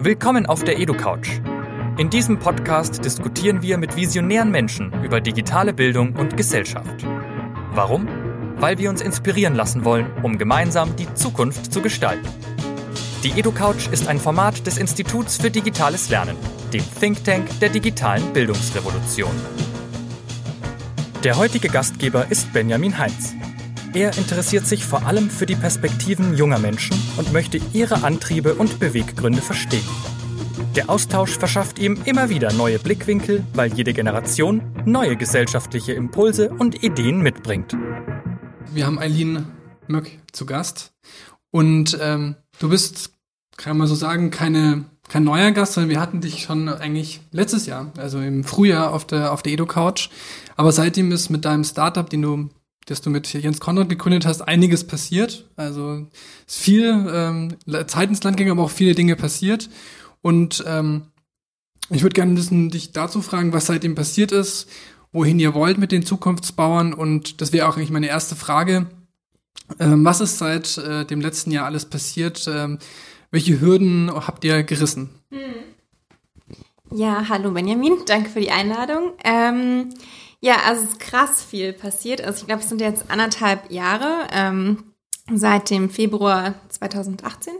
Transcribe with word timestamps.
Willkommen 0.00 0.46
auf 0.46 0.62
der 0.62 0.78
EduCouch. 0.78 1.40
In 1.98 2.08
diesem 2.08 2.38
Podcast 2.38 3.04
diskutieren 3.04 3.62
wir 3.62 3.78
mit 3.78 3.96
visionären 3.96 4.48
Menschen 4.48 4.92
über 5.02 5.20
digitale 5.20 5.72
Bildung 5.72 6.14
und 6.14 6.36
Gesellschaft. 6.36 7.04
Warum? 7.72 8.06
Weil 8.60 8.78
wir 8.78 8.90
uns 8.90 9.02
inspirieren 9.02 9.56
lassen 9.56 9.84
wollen, 9.84 10.06
um 10.22 10.38
gemeinsam 10.38 10.94
die 10.94 11.12
Zukunft 11.14 11.72
zu 11.72 11.82
gestalten. 11.82 12.28
Die 13.24 13.40
EduCouch 13.40 13.90
ist 13.90 14.06
ein 14.06 14.20
Format 14.20 14.64
des 14.68 14.78
Instituts 14.78 15.36
für 15.36 15.50
digitales 15.50 16.08
Lernen, 16.10 16.36
dem 16.72 16.84
Think 17.00 17.24
Tank 17.24 17.58
der 17.58 17.70
digitalen 17.70 18.32
Bildungsrevolution. 18.32 19.34
Der 21.24 21.36
heutige 21.36 21.68
Gastgeber 21.68 22.26
ist 22.30 22.52
Benjamin 22.52 22.96
Heinz. 22.98 23.34
Er 23.94 24.16
interessiert 24.18 24.66
sich 24.66 24.84
vor 24.84 25.06
allem 25.06 25.30
für 25.30 25.46
die 25.46 25.56
Perspektiven 25.56 26.36
junger 26.36 26.58
Menschen 26.58 27.00
und 27.16 27.32
möchte 27.32 27.58
ihre 27.72 28.04
Antriebe 28.04 28.54
und 28.54 28.78
Beweggründe 28.78 29.40
verstehen. 29.40 29.84
Der 30.76 30.90
Austausch 30.90 31.38
verschafft 31.38 31.78
ihm 31.78 31.98
immer 32.04 32.28
wieder 32.28 32.52
neue 32.52 32.78
Blickwinkel, 32.78 33.44
weil 33.54 33.72
jede 33.72 33.94
Generation 33.94 34.60
neue 34.84 35.16
gesellschaftliche 35.16 35.94
Impulse 35.94 36.50
und 36.50 36.84
Ideen 36.84 37.22
mitbringt. 37.22 37.76
Wir 38.74 38.86
haben 38.86 38.98
Eileen 38.98 39.46
Möck 39.86 40.18
zu 40.32 40.44
Gast 40.44 40.92
und 41.50 41.98
ähm, 42.00 42.36
du 42.58 42.68
bist, 42.68 43.12
kann 43.56 43.78
man 43.78 43.86
so 43.86 43.94
sagen, 43.94 44.30
keine, 44.30 44.84
kein 45.08 45.24
neuer 45.24 45.50
Gast, 45.52 45.72
sondern 45.72 45.90
wir 45.90 46.00
hatten 46.00 46.20
dich 46.20 46.42
schon 46.42 46.68
eigentlich 46.68 47.22
letztes 47.32 47.64
Jahr, 47.64 47.90
also 47.96 48.20
im 48.20 48.44
Frühjahr 48.44 48.92
auf 48.92 49.06
der, 49.06 49.32
auf 49.32 49.42
der 49.42 49.54
Edo-Couch. 49.54 50.10
Aber 50.56 50.72
seitdem 50.72 51.10
ist 51.10 51.30
mit 51.30 51.46
deinem 51.46 51.64
Startup, 51.64 52.08
den 52.08 52.22
du 52.22 52.50
das 52.90 53.00
du 53.00 53.10
mit 53.10 53.32
Jens 53.32 53.60
Konrad 53.60 53.88
gegründet 53.88 54.26
hast, 54.26 54.42
einiges 54.42 54.86
passiert. 54.86 55.48
Also 55.56 56.06
ist 56.46 56.58
viel 56.58 57.06
ähm, 57.12 57.56
Zeit 57.86 58.08
ins 58.08 58.22
Land 58.22 58.36
gegangen, 58.36 58.58
aber 58.58 58.66
auch 58.66 58.70
viele 58.70 58.94
Dinge 58.94 59.16
passiert. 59.16 59.68
Und 60.22 60.64
ähm, 60.66 61.02
ich 61.90 62.02
würde 62.02 62.14
gerne 62.14 62.36
wissen, 62.36 62.70
dich 62.70 62.92
dazu 62.92 63.22
fragen, 63.22 63.52
was 63.52 63.66
seitdem 63.66 63.94
passiert 63.94 64.32
ist, 64.32 64.68
wohin 65.12 65.38
ihr 65.38 65.54
wollt 65.54 65.78
mit 65.78 65.92
den 65.92 66.04
Zukunftsbauern. 66.04 66.92
Und 66.94 67.40
das 67.40 67.52
wäre 67.52 67.68
auch 67.68 67.76
eigentlich 67.76 67.90
meine 67.90 68.08
erste 68.08 68.36
Frage. 68.36 68.86
Ähm, 69.78 70.04
was 70.04 70.20
ist 70.20 70.38
seit 70.38 70.78
äh, 70.78 71.04
dem 71.04 71.20
letzten 71.20 71.50
Jahr 71.50 71.66
alles 71.66 71.84
passiert? 71.84 72.48
Ähm, 72.48 72.78
welche 73.30 73.60
Hürden 73.60 74.10
habt 74.10 74.44
ihr 74.44 74.62
gerissen? 74.62 75.10
Hm. 75.30 75.38
Ja, 76.90 77.28
hallo 77.28 77.50
Benjamin, 77.50 77.98
danke 78.06 78.30
für 78.30 78.40
die 78.40 78.50
Einladung. 78.50 79.12
Ähm, 79.22 79.90
ja, 80.40 80.56
also 80.66 80.84
es 80.84 80.90
ist 80.90 81.00
krass 81.00 81.42
viel 81.42 81.72
passiert. 81.72 82.20
Also 82.20 82.40
ich 82.40 82.46
glaube, 82.46 82.62
es 82.62 82.68
sind 82.68 82.80
jetzt 82.80 83.10
anderthalb 83.10 83.70
Jahre 83.70 84.28
ähm, 84.32 84.94
seit 85.32 85.70
dem 85.70 85.90
Februar 85.90 86.54
2018. 86.68 87.54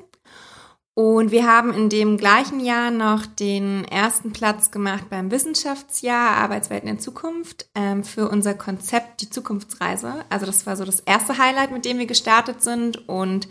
Und 0.94 1.30
wir 1.30 1.46
haben 1.46 1.72
in 1.72 1.88
dem 1.88 2.16
gleichen 2.16 2.58
Jahr 2.58 2.90
noch 2.90 3.24
den 3.24 3.84
ersten 3.84 4.32
Platz 4.32 4.72
gemacht 4.72 5.04
beim 5.08 5.30
Wissenschaftsjahr 5.30 6.30
Arbeitswelten 6.30 6.88
in 6.88 6.98
Zukunft 6.98 7.68
ähm, 7.76 8.02
für 8.02 8.28
unser 8.28 8.54
Konzept 8.54 9.20
Die 9.20 9.30
Zukunftsreise. 9.30 10.24
Also 10.28 10.44
das 10.44 10.66
war 10.66 10.76
so 10.76 10.84
das 10.84 10.98
erste 10.98 11.38
Highlight, 11.38 11.70
mit 11.70 11.84
dem 11.84 11.98
wir 11.98 12.06
gestartet 12.06 12.62
sind. 12.62 13.08
Und 13.08 13.46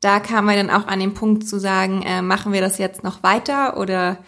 da 0.00 0.20
kamen 0.20 0.48
wir 0.48 0.56
dann 0.56 0.68
auch 0.68 0.88
an 0.88 1.00
den 1.00 1.14
Punkt 1.14 1.48
zu 1.48 1.58
sagen, 1.58 2.02
äh, 2.02 2.20
machen 2.20 2.52
wir 2.52 2.60
das 2.60 2.76
jetzt 2.76 3.02
noch 3.02 3.22
weiter 3.22 3.78
oder 3.78 4.18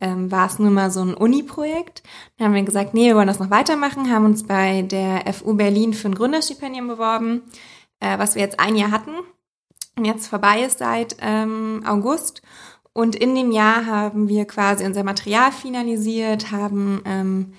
ähm, 0.00 0.30
war 0.30 0.46
es 0.46 0.58
nur 0.58 0.70
mal 0.70 0.90
so 0.90 1.00
ein 1.00 1.14
Uni-Projekt. 1.14 2.02
Dann 2.36 2.48
haben 2.48 2.54
wir 2.54 2.62
gesagt, 2.62 2.94
nee, 2.94 3.06
wir 3.06 3.16
wollen 3.16 3.26
das 3.26 3.38
noch 3.38 3.50
weitermachen, 3.50 4.10
haben 4.10 4.24
uns 4.24 4.46
bei 4.46 4.82
der 4.82 5.32
FU 5.32 5.54
Berlin 5.54 5.94
für 5.94 6.08
ein 6.08 6.14
Gründerstipendium 6.14 6.88
beworben, 6.88 7.42
äh, 8.00 8.18
was 8.18 8.34
wir 8.34 8.42
jetzt 8.42 8.60
ein 8.60 8.76
Jahr 8.76 8.90
hatten 8.90 9.12
und 9.96 10.04
jetzt 10.04 10.28
vorbei 10.28 10.62
ist 10.62 10.78
seit 10.78 11.16
ähm, 11.20 11.82
August. 11.86 12.42
Und 12.92 13.14
in 13.14 13.34
dem 13.34 13.52
Jahr 13.52 13.86
haben 13.86 14.28
wir 14.28 14.46
quasi 14.46 14.84
unser 14.84 15.04
Material 15.04 15.52
finalisiert, 15.52 16.50
haben 16.50 17.02
ähm, 17.04 17.52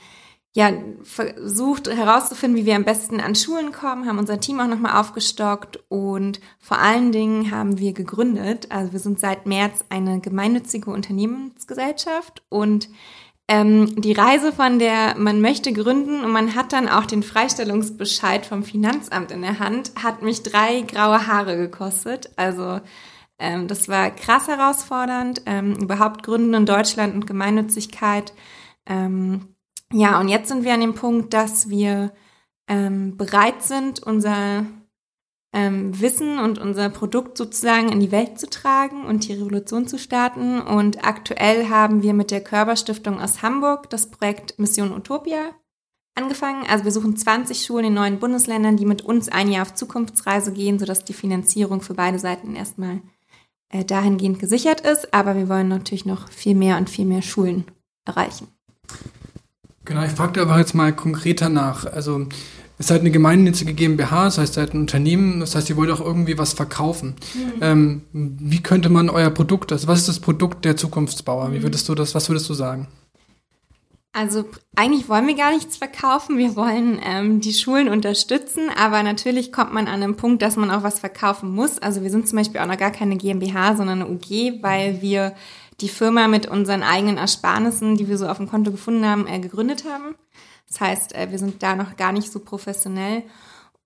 ja, 0.54 0.72
versucht 1.04 1.90
herauszufinden, 1.90 2.60
wie 2.60 2.66
wir 2.66 2.76
am 2.76 2.84
besten 2.84 3.22
an 3.22 3.36
Schulen 3.36 3.72
kommen, 3.72 4.06
haben 4.06 4.20
unser 4.20 4.40
Team 4.40 4.60
auch 4.60 4.68
nochmal 4.68 5.00
aufgestockt 5.00 5.80
und 5.88 6.42
vor 6.60 6.80
allen 6.80 7.14
Dingen 7.14 7.52
haben 7.52 7.78
wir 7.78 7.94
gegründet. 7.94 8.70
Also 8.70 8.92
wir 8.92 9.00
sind 9.00 9.20
seit 9.20 9.46
März 9.46 9.86
eine 9.90 10.20
gemeinnützige 10.20 10.92
Unternehmensgesellschaft 10.92 12.44
und 12.50 12.90
ähm, 13.48 14.02
die 14.02 14.12
Reise 14.12 14.52
von 14.52 14.78
der 14.78 15.16
man 15.18 15.40
möchte 15.40 15.72
gründen 15.72 16.22
und 16.24 16.32
man 16.32 16.54
hat 16.54 16.74
dann 16.74 16.90
auch 16.90 17.06
den 17.06 17.24
Freistellungsbescheid 17.24 18.46
vom 18.46 18.64
Finanzamt 18.64 19.32
in 19.32 19.42
der 19.42 19.60
Hand, 19.60 19.94
hat 20.04 20.22
mich 20.22 20.44
drei 20.44 20.82
graue 20.82 21.28
Haare 21.28 21.56
gekostet. 21.56 22.30
Also 22.36 22.82
ähm, 23.40 23.68
das 23.68 23.88
war 23.88 24.12
krass 24.12 24.48
herausfordernd. 24.48 25.44
Ähm, 25.46 25.76
überhaupt 25.76 26.24
Gründen 26.24 26.54
in 26.54 26.66
Deutschland 26.66 27.16
und 27.16 27.26
Gemeinnützigkeit. 27.26 28.34
Ähm, 28.86 29.51
ja, 29.92 30.20
und 30.20 30.30
jetzt 30.30 30.50
sind 30.50 30.64
wir 30.64 30.74
an 30.74 30.82
dem 30.82 30.96
Punkt, 30.96 31.34
dass 31.34 31.70
wir 31.70 32.12
ähm, 32.68 33.18
bereit 33.18 33.62
sind, 33.64 34.02
unser 34.02 34.66
ähm, 35.54 36.00
Wissen 36.00 36.40
und 36.40 36.60
unser 36.60 36.90
Produkt 36.90 37.38
sozusagen 37.38 37.92
in 37.92 38.00
die 38.00 38.12
Welt 38.12 38.40
zu 38.40 38.50
tragen 38.50 39.06
und 39.06 39.28
die 39.28 39.34
Revolution 39.34 39.88
zu 39.88 39.98
starten. 39.98 40.62
Und 40.62 41.04
aktuell 41.04 41.68
haben 41.70 42.04
wir 42.04 42.14
mit 42.14 42.32
der 42.32 42.42
Körperstiftung 42.42 43.20
aus 43.20 43.42
Hamburg 43.42 43.90
das 43.90 44.10
Projekt 44.10 44.58
Mission 44.60 44.94
Utopia 44.94 45.52
angefangen. 46.16 46.66
Also 46.70 46.86
wir 46.86 46.92
suchen 46.92 47.18
20 47.18 47.66
Schulen 47.66 47.86
in 47.88 47.94
neuen 47.94 48.20
Bundesländern, 48.20 48.78
die 48.78 48.86
mit 48.86 49.02
uns 49.02 49.30
ein 49.30 49.52
Jahr 49.52 49.64
auf 49.64 49.74
Zukunftsreise 49.74 50.54
gehen, 50.54 50.80
sodass 50.80 51.04
die 51.04 51.14
Finanzierung 51.14 51.82
für 51.82 51.94
beide 51.94 52.20
Seiten 52.20 52.56
erstmal 52.56 53.02
äh, 53.70 53.84
dahingehend 53.84 54.40
gesichert 54.40 54.82
ist. 54.82 55.14
Aber 55.14 55.36
wir 55.36 55.50
wollen 55.50 55.68
natürlich 55.68 56.06
noch 56.06 56.30
viel 56.30 56.56
mehr 56.56 56.78
und 56.78 56.90
viel 56.90 57.06
mehr 57.06 57.22
Schulen 57.22 57.66
erreichen. 58.06 58.48
Genau, 59.86 60.04
ich 60.04 60.12
fragte 60.12 60.42
aber 60.42 60.58
jetzt 60.60 60.76
mal 60.76 60.94
konkreter 60.94 61.50
nach. 61.50 61.86
Also 61.86 62.28
es 62.78 62.88
ist 62.88 62.92
halt 62.92 63.02
eine 63.02 63.12
gemeinnützige 63.12 63.74
GmbH, 63.74 64.26
das 64.26 64.38
heißt, 64.38 64.58
halt 64.58 64.74
ein 64.74 64.82
Unternehmen, 64.82 65.40
das 65.40 65.56
heißt, 65.56 65.70
ihr 65.70 65.78
wollt 65.78 65.92
auch 65.92 66.02
irgendwie 66.02 66.38
was 66.38 66.54
verkaufen. 66.54 67.16
Mhm. 67.34 67.62
Ähm, 67.62 68.02
wie 68.12 68.64
könnte 68.64 68.90
man 68.90 69.10
euer 69.10 69.30
Produkt, 69.30 69.72
also 69.72 69.88
was 69.88 70.00
ist 70.00 70.08
das 70.08 70.20
Produkt 70.20 70.66
der 70.66 70.78
Zukunftsbauer? 70.78 71.52
Wie 71.52 71.60
mhm. 71.60 71.64
würdest 71.64 71.88
du 71.90 71.96
das, 71.96 72.16
was 72.16 72.30
würdest 72.30 72.50
du 72.50 72.54
sagen? 72.54 72.88
Also 74.14 74.46
eigentlich 74.76 75.08
wollen 75.08 75.28
wir 75.28 75.36
gar 75.36 75.54
nichts 75.54 75.78
verkaufen, 75.78 76.38
wir 76.38 76.56
wollen 76.58 77.00
ähm, 77.06 77.40
die 77.40 77.54
Schulen 77.54 77.88
unterstützen, 77.88 78.70
aber 78.76 79.04
natürlich 79.04 79.54
kommt 79.54 79.74
man 79.74 79.88
an 79.88 80.04
einen 80.04 80.18
Punkt, 80.18 80.42
dass 80.42 80.58
man 80.58 80.70
auch 80.70 80.84
was 80.84 81.00
verkaufen 81.00 81.52
muss. 81.52 81.78
Also 81.78 82.02
wir 82.02 82.10
sind 82.10 82.28
zum 82.28 82.38
Beispiel 82.38 82.60
auch 82.60 82.66
noch 82.66 82.78
gar 82.78 82.92
keine 82.92 83.16
GmbH, 83.16 83.78
sondern 83.78 84.02
eine 84.02 84.12
UG, 84.12 84.62
weil 84.62 85.02
wir 85.02 85.34
die 85.82 85.90
Firma 85.90 86.28
mit 86.28 86.48
unseren 86.48 86.84
eigenen 86.84 87.18
Ersparnissen, 87.18 87.96
die 87.98 88.08
wir 88.08 88.18
so 88.18 88.28
auf 88.28 88.38
dem 88.38 88.50
Konto 88.50 88.72
gefunden 88.72 89.06
haben, 89.06 89.28
äh, 89.28 89.40
gegründet 89.40 89.86
haben. 89.86 90.16
Das 90.68 90.80
heißt, 90.80 91.16
äh, 91.16 91.32
wir 91.32 91.40
sind 91.40 91.62
da 91.64 91.76
noch 91.76 91.98
gar 91.98 92.12
nicht 92.12 92.32
so 92.32 92.40
professionell. 92.40 93.24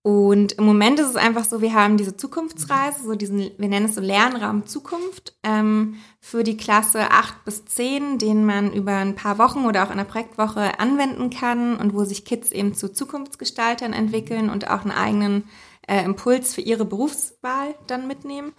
Und 0.05 0.51
im 0.51 0.65
Moment 0.65 0.99
ist 0.99 1.09
es 1.09 1.15
einfach 1.15 1.45
so, 1.45 1.61
wir 1.61 1.73
haben 1.73 1.97
diese 1.97 2.15
Zukunftsreise, 2.15 3.01
so 3.03 3.15
diesen, 3.15 3.39
wir 3.57 3.67
nennen 3.67 3.87
es 3.87 3.95
so 3.95 4.01
Lernraum 4.01 4.67
Zukunft 4.67 5.35
ähm, 5.41 5.95
für 6.19 6.43
die 6.43 6.57
Klasse 6.57 7.09
8 7.09 7.43
bis 7.43 7.65
10, 7.65 8.19
den 8.19 8.45
man 8.45 8.71
über 8.71 8.97
ein 8.97 9.15
paar 9.15 9.39
Wochen 9.39 9.65
oder 9.65 9.83
auch 9.83 9.89
in 9.89 9.97
der 9.97 10.03
Projektwoche 10.03 10.79
anwenden 10.79 11.31
kann 11.31 11.75
und 11.77 11.95
wo 11.95 12.03
sich 12.03 12.23
Kids 12.23 12.51
eben 12.51 12.75
zu 12.75 12.93
Zukunftsgestaltern 12.93 13.93
entwickeln 13.93 14.51
und 14.51 14.69
auch 14.69 14.81
einen 14.81 14.91
eigenen 14.91 15.45
äh, 15.87 16.03
Impuls 16.03 16.53
für 16.53 16.61
ihre 16.61 16.85
Berufswahl 16.85 17.73
dann 17.87 18.07
mitnehmen. 18.07 18.53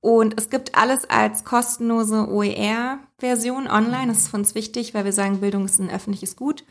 Und 0.00 0.38
es 0.38 0.48
gibt 0.48 0.74
alles 0.74 1.08
als 1.08 1.44
kostenlose 1.44 2.28
OER-Version 2.28 3.68
online. 3.68 4.08
Das 4.08 4.18
ist 4.18 4.28
für 4.28 4.38
uns 4.38 4.54
wichtig, 4.54 4.94
weil 4.94 5.04
wir 5.04 5.12
sagen, 5.12 5.40
Bildung 5.40 5.66
ist 5.66 5.78
ein 5.78 5.90
öffentliches 5.90 6.36
Gut. 6.36 6.64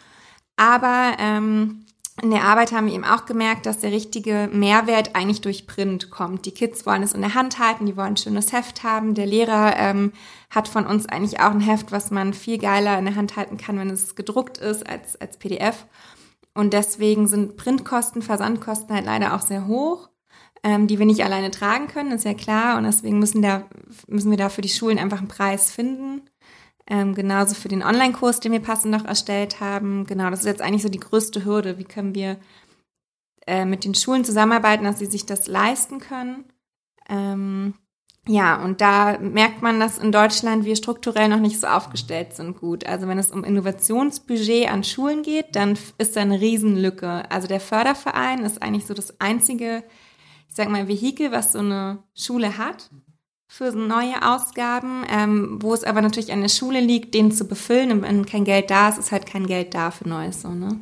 Aber 0.58 1.14
ähm, 1.20 1.86
in 2.22 2.32
der 2.32 2.44
Arbeit 2.44 2.72
haben 2.72 2.88
wir 2.88 2.94
eben 2.94 3.06
auch 3.06 3.26
gemerkt, 3.26 3.66
dass 3.66 3.78
der 3.80 3.92
richtige 3.92 4.50
Mehrwert 4.52 5.16
eigentlich 5.16 5.42
durch 5.42 5.68
Print 5.68 6.10
kommt. 6.10 6.46
Die 6.46 6.52
Kids 6.52 6.86
wollen 6.86 7.04
es 7.04 7.14
in 7.14 7.22
der 7.22 7.36
Hand 7.36 7.60
halten, 7.60 7.86
die 7.86 7.96
wollen 7.96 8.10
ein 8.10 8.18
schönes 8.18 8.52
Heft 8.52 8.84
haben. 8.84 9.14
Der 9.14 9.28
Lehrer 9.28 9.78
ähm, 9.78 10.12
hat 10.50 10.68
von 10.68 10.86
uns 10.86 11.06
eigentlich 11.06 11.40
auch 11.40 11.52
ein 11.52 11.62
Heft, 11.62 11.92
was 11.92 12.12
man 12.12 12.34
viel 12.34 12.58
geiler 12.58 12.98
in 12.98 13.06
der 13.06 13.16
Hand 13.16 13.38
halten 13.38 13.58
kann, 13.58 13.78
wenn 13.78 13.90
es 13.90 14.16
gedruckt 14.16 14.58
ist 14.58 14.90
als, 14.90 15.22
als 15.22 15.38
PDF. 15.38 15.86
Und 16.56 16.74
deswegen 16.74 17.28
sind 17.28 17.56
Printkosten, 17.56 18.22
Versandkosten 18.22 18.94
halt 18.94 19.06
leider 19.06 19.36
auch 19.36 19.42
sehr 19.42 19.68
hoch 19.68 20.09
ähm, 20.64 20.88
die 20.88 21.00
wir 21.00 21.06
nicht 21.06 21.24
alleine 21.24 21.52
tragen 21.52 21.88
können, 21.88 22.12
ist 22.12 22.26
ja 22.26 22.34
klar. 22.34 22.78
Und 22.78 22.84
deswegen 22.84 23.20
müssen, 23.20 23.42
da, 23.42 23.66
müssen 24.08 24.32
wir 24.32 24.38
da 24.38 24.50
für 24.50 24.62
die 24.62 24.70
Schulen 24.70 25.00
einfach 25.00 25.20
einen 25.20 25.28
Preis 25.28 25.72
finden. 25.72 26.22
Ähm, 26.88 27.14
genauso 27.14 27.56
für 27.56 27.68
den 27.68 27.84
Online-Kurs, 27.84 28.40
den 28.40 28.52
wir 28.52 28.62
passend 28.62 28.92
noch 28.92 29.06
erstellt 29.06 29.60
haben. 29.60 30.06
Genau, 30.06 30.30
das 30.30 30.40
ist 30.40 30.46
jetzt 30.46 30.62
eigentlich 30.62 30.82
so 30.82 30.90
die 30.90 31.00
größte 31.00 31.46
Hürde. 31.46 31.78
Wie 31.78 31.84
können 31.84 32.16
wir 32.16 32.38
äh, 33.46 33.66
mit 33.66 33.86
den 33.86 33.94
Schulen 33.94 34.26
zusammenarbeiten, 34.26 34.86
dass 34.86 35.00
sie 35.00 35.06
sich 35.06 35.26
das 35.26 35.48
leisten 35.48 36.00
können? 36.00 36.46
Ähm, 37.08 37.76
ja, 38.28 38.64
und 38.64 38.82
da 38.82 39.18
merkt 39.18 39.62
man, 39.62 39.80
dass 39.80 39.98
in 39.98 40.12
Deutschland 40.12 40.66
wir 40.66 40.76
strukturell 40.76 41.30
noch 41.30 41.40
nicht 41.40 41.60
so 41.60 41.68
aufgestellt 41.68 42.36
sind 42.36 42.60
gut. 42.60 42.86
Also 42.86 43.08
wenn 43.08 43.18
es 43.18 43.32
um 43.32 43.44
Innovationsbudget 43.44 44.70
an 44.70 44.84
Schulen 44.84 45.24
geht, 45.24 45.56
dann 45.56 45.78
ist 45.98 46.16
da 46.16 46.22
eine 46.22 46.40
Riesenlücke. 46.40 47.24
Also 47.32 47.48
der 47.48 47.60
Förderverein 47.60 48.44
ist 48.44 48.62
eigentlich 48.62 48.86
so 48.86 48.94
das 48.94 49.20
einzige 49.20 49.84
ich 50.50 50.56
sag 50.56 50.70
mal, 50.70 50.88
Vehikel, 50.88 51.32
was 51.32 51.54
so 51.54 51.60
eine 51.60 52.00
Schule 52.16 52.58
hat. 52.58 52.90
für 53.52 53.72
neue 53.72 54.22
Ausgaben, 54.22 55.04
ähm, 55.10 55.58
wo 55.60 55.74
es 55.74 55.84
aber 55.84 56.04
natürlich 56.04 56.32
an 56.32 56.42
der 56.42 56.50
Schule 56.50 56.82
liegt, 56.82 57.16
den 57.16 57.32
zu 57.32 57.48
befüllen. 57.48 57.92
Und 57.92 58.04
wenn 58.04 58.28
kein 58.28 58.46
Geld 58.46 58.70
da 58.70 58.90
ist, 58.90 59.00
ist 59.00 59.12
halt 59.12 59.26
kein 59.26 59.48
Geld 59.48 59.74
da 59.74 59.90
für 59.90 60.08
Neues. 60.08 60.44
So, 60.44 60.50
ne? 60.50 60.80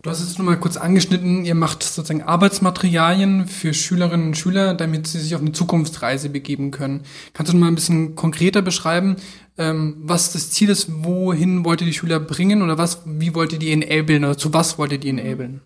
Du 0.00 0.10
hast 0.10 0.20
es 0.20 0.36
nur 0.36 0.46
mal 0.46 0.60
kurz 0.60 0.76
angeschnitten, 0.76 1.46
ihr 1.46 1.54
macht 1.54 1.82
sozusagen 1.82 2.22
Arbeitsmaterialien 2.22 3.46
für 3.46 3.72
Schülerinnen 3.72 4.28
und 4.28 4.36
Schüler, 4.36 4.74
damit 4.74 5.06
sie 5.06 5.18
sich 5.18 5.34
auf 5.34 5.40
eine 5.40 5.52
Zukunftsreise 5.52 6.28
begeben 6.28 6.70
können. 6.70 7.04
Kannst 7.32 7.52
du 7.52 7.56
mal 7.56 7.68
ein 7.68 7.74
bisschen 7.74 8.14
konkreter 8.14 8.60
beschreiben, 8.60 9.16
ähm, 9.56 9.96
was 9.98 10.32
das 10.32 10.50
Ziel 10.50 10.68
ist, 10.68 11.04
wohin 11.04 11.64
wollt 11.64 11.80
ihr 11.80 11.86
die 11.86 11.94
Schüler 11.94 12.20
bringen 12.20 12.60
oder 12.60 12.76
was, 12.76 13.00
wie 13.06 13.34
wollt 13.34 13.54
ihr 13.54 13.58
die 13.58 13.72
enablen 13.72 14.24
oder 14.24 14.36
zu 14.36 14.52
was 14.52 14.76
wollt 14.76 14.92
ihr 14.92 14.98
die 14.98 15.08
enablen? 15.08 15.62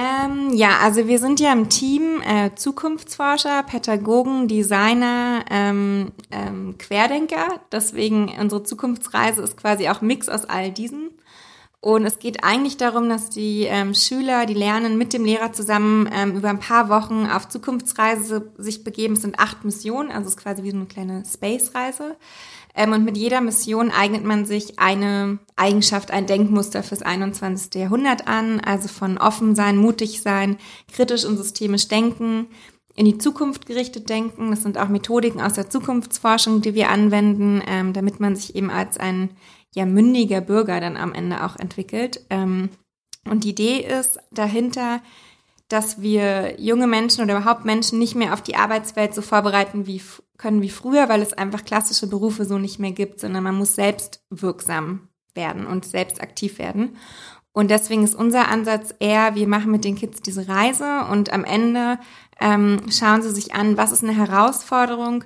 Ähm, 0.00 0.54
ja, 0.54 0.78
also 0.82 1.06
wir 1.08 1.18
sind 1.18 1.40
ja 1.40 1.52
im 1.52 1.68
Team 1.68 2.22
äh, 2.22 2.54
Zukunftsforscher, 2.54 3.62
Pädagogen, 3.64 4.48
Designer, 4.48 5.44
ähm, 5.50 6.12
ähm, 6.30 6.76
Querdenker. 6.78 7.60
Deswegen 7.70 8.30
unsere 8.40 8.62
Zukunftsreise 8.62 9.42
ist 9.42 9.58
quasi 9.58 9.88
auch 9.88 10.00
Mix 10.00 10.28
aus 10.30 10.46
all 10.46 10.70
diesen. 10.70 11.10
Und 11.82 12.04
es 12.04 12.18
geht 12.18 12.44
eigentlich 12.44 12.76
darum, 12.76 13.08
dass 13.08 13.30
die 13.30 13.62
ähm, 13.62 13.94
Schüler, 13.94 14.44
die 14.44 14.54
lernen, 14.54 14.98
mit 14.98 15.14
dem 15.14 15.24
Lehrer 15.24 15.54
zusammen 15.54 16.10
ähm, 16.12 16.36
über 16.36 16.50
ein 16.50 16.60
paar 16.60 16.90
Wochen 16.90 17.26
auf 17.26 17.48
Zukunftsreise 17.48 18.52
sich 18.58 18.84
begeben. 18.84 19.14
Es 19.14 19.22
sind 19.22 19.38
acht 19.38 19.64
Missionen, 19.64 20.10
also 20.10 20.28
es 20.28 20.34
ist 20.34 20.42
quasi 20.42 20.62
wie 20.62 20.72
so 20.72 20.76
eine 20.76 20.86
kleine 20.86 21.22
Space-Reise. 21.24 22.16
Ähm, 22.74 22.92
und 22.92 23.04
mit 23.04 23.16
jeder 23.16 23.40
Mission 23.40 23.90
eignet 23.90 24.24
man 24.24 24.44
sich 24.44 24.78
eine 24.78 25.38
Eigenschaft, 25.56 26.10
ein 26.10 26.26
Denkmuster 26.26 26.82
fürs 26.82 27.00
21. 27.00 27.74
Jahrhundert 27.74 28.28
an, 28.28 28.60
also 28.60 28.88
von 28.88 29.16
offen 29.16 29.54
sein, 29.54 29.78
mutig 29.78 30.20
sein, 30.20 30.58
kritisch 30.92 31.24
und 31.24 31.38
systemisch 31.38 31.88
denken, 31.88 32.48
in 32.94 33.06
die 33.06 33.16
Zukunft 33.16 33.64
gerichtet 33.64 34.10
denken. 34.10 34.50
Das 34.50 34.62
sind 34.62 34.76
auch 34.76 34.88
Methodiken 34.88 35.40
aus 35.40 35.54
der 35.54 35.70
Zukunftsforschung, 35.70 36.60
die 36.60 36.74
wir 36.74 36.90
anwenden, 36.90 37.62
ähm, 37.66 37.94
damit 37.94 38.20
man 38.20 38.36
sich 38.36 38.54
eben 38.54 38.68
als 38.68 38.98
ein 38.98 39.30
ja 39.74 39.86
mündiger 39.86 40.40
Bürger 40.40 40.80
dann 40.80 40.96
am 40.96 41.12
Ende 41.12 41.44
auch 41.44 41.56
entwickelt. 41.56 42.24
Ähm, 42.30 42.70
und 43.28 43.44
die 43.44 43.50
Idee 43.50 43.78
ist 43.78 44.18
dahinter, 44.30 45.00
dass 45.68 46.02
wir 46.02 46.60
junge 46.60 46.86
Menschen 46.86 47.22
oder 47.22 47.36
überhaupt 47.38 47.64
Menschen 47.64 47.98
nicht 47.98 48.16
mehr 48.16 48.34
auf 48.34 48.42
die 48.42 48.56
Arbeitswelt 48.56 49.14
so 49.14 49.22
vorbereiten 49.22 49.86
wie 49.86 50.02
können 50.36 50.62
wie 50.62 50.70
früher, 50.70 51.08
weil 51.08 51.20
es 51.20 51.34
einfach 51.34 51.64
klassische 51.64 52.06
Berufe 52.06 52.44
so 52.44 52.58
nicht 52.58 52.78
mehr 52.78 52.92
gibt, 52.92 53.20
sondern 53.20 53.44
man 53.44 53.54
muss 53.54 53.74
selbst 53.74 54.24
wirksam 54.30 55.08
werden 55.34 55.66
und 55.66 55.84
selbst 55.84 56.20
aktiv 56.20 56.58
werden. 56.58 56.96
Und 57.52 57.70
deswegen 57.70 58.04
ist 58.04 58.14
unser 58.14 58.48
Ansatz 58.48 58.94
eher, 59.00 59.34
wir 59.34 59.46
machen 59.46 59.70
mit 59.70 59.84
den 59.84 59.96
Kids 59.96 60.22
diese 60.22 60.48
Reise 60.48 61.04
und 61.10 61.32
am 61.32 61.44
Ende 61.44 61.98
ähm, 62.40 62.80
schauen 62.90 63.22
sie 63.22 63.30
sich 63.30 63.54
an, 63.54 63.76
was 63.76 63.92
ist 63.92 64.02
eine 64.02 64.16
Herausforderung, 64.16 65.24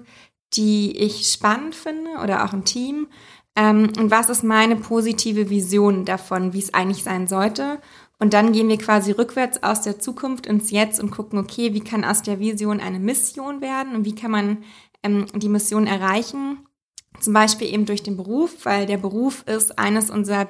die 0.54 0.96
ich 0.96 1.26
spannend 1.26 1.74
finde 1.74 2.10
oder 2.22 2.44
auch 2.44 2.52
im 2.52 2.64
Team 2.64 3.06
ähm, 3.56 3.92
und 3.98 4.10
was 4.10 4.28
ist 4.28 4.42
meine 4.42 4.76
positive 4.76 5.50
Vision 5.50 6.04
davon, 6.04 6.52
wie 6.52 6.58
es 6.58 6.74
eigentlich 6.74 7.04
sein 7.04 7.26
sollte. 7.26 7.80
Und 8.18 8.32
dann 8.32 8.52
gehen 8.52 8.68
wir 8.68 8.78
quasi 8.78 9.12
rückwärts 9.12 9.62
aus 9.62 9.82
der 9.82 9.98
Zukunft 9.98 10.46
ins 10.46 10.70
Jetzt 10.70 11.00
und 11.00 11.10
gucken, 11.10 11.38
okay, 11.38 11.74
wie 11.74 11.80
kann 11.80 12.04
aus 12.04 12.22
der 12.22 12.38
Vision 12.40 12.80
eine 12.80 12.98
Mission 12.98 13.60
werden 13.60 13.94
und 13.94 14.04
wie 14.04 14.14
kann 14.14 14.30
man 14.30 14.64
ähm, 15.02 15.26
die 15.34 15.48
Mission 15.48 15.86
erreichen. 15.86 16.66
Zum 17.20 17.32
Beispiel 17.32 17.72
eben 17.72 17.86
durch 17.86 18.02
den 18.02 18.16
Beruf, 18.16 18.64
weil 18.64 18.86
der 18.86 18.96
Beruf 18.96 19.44
ist 19.46 19.78
eines 19.78 20.10
unserer 20.10 20.48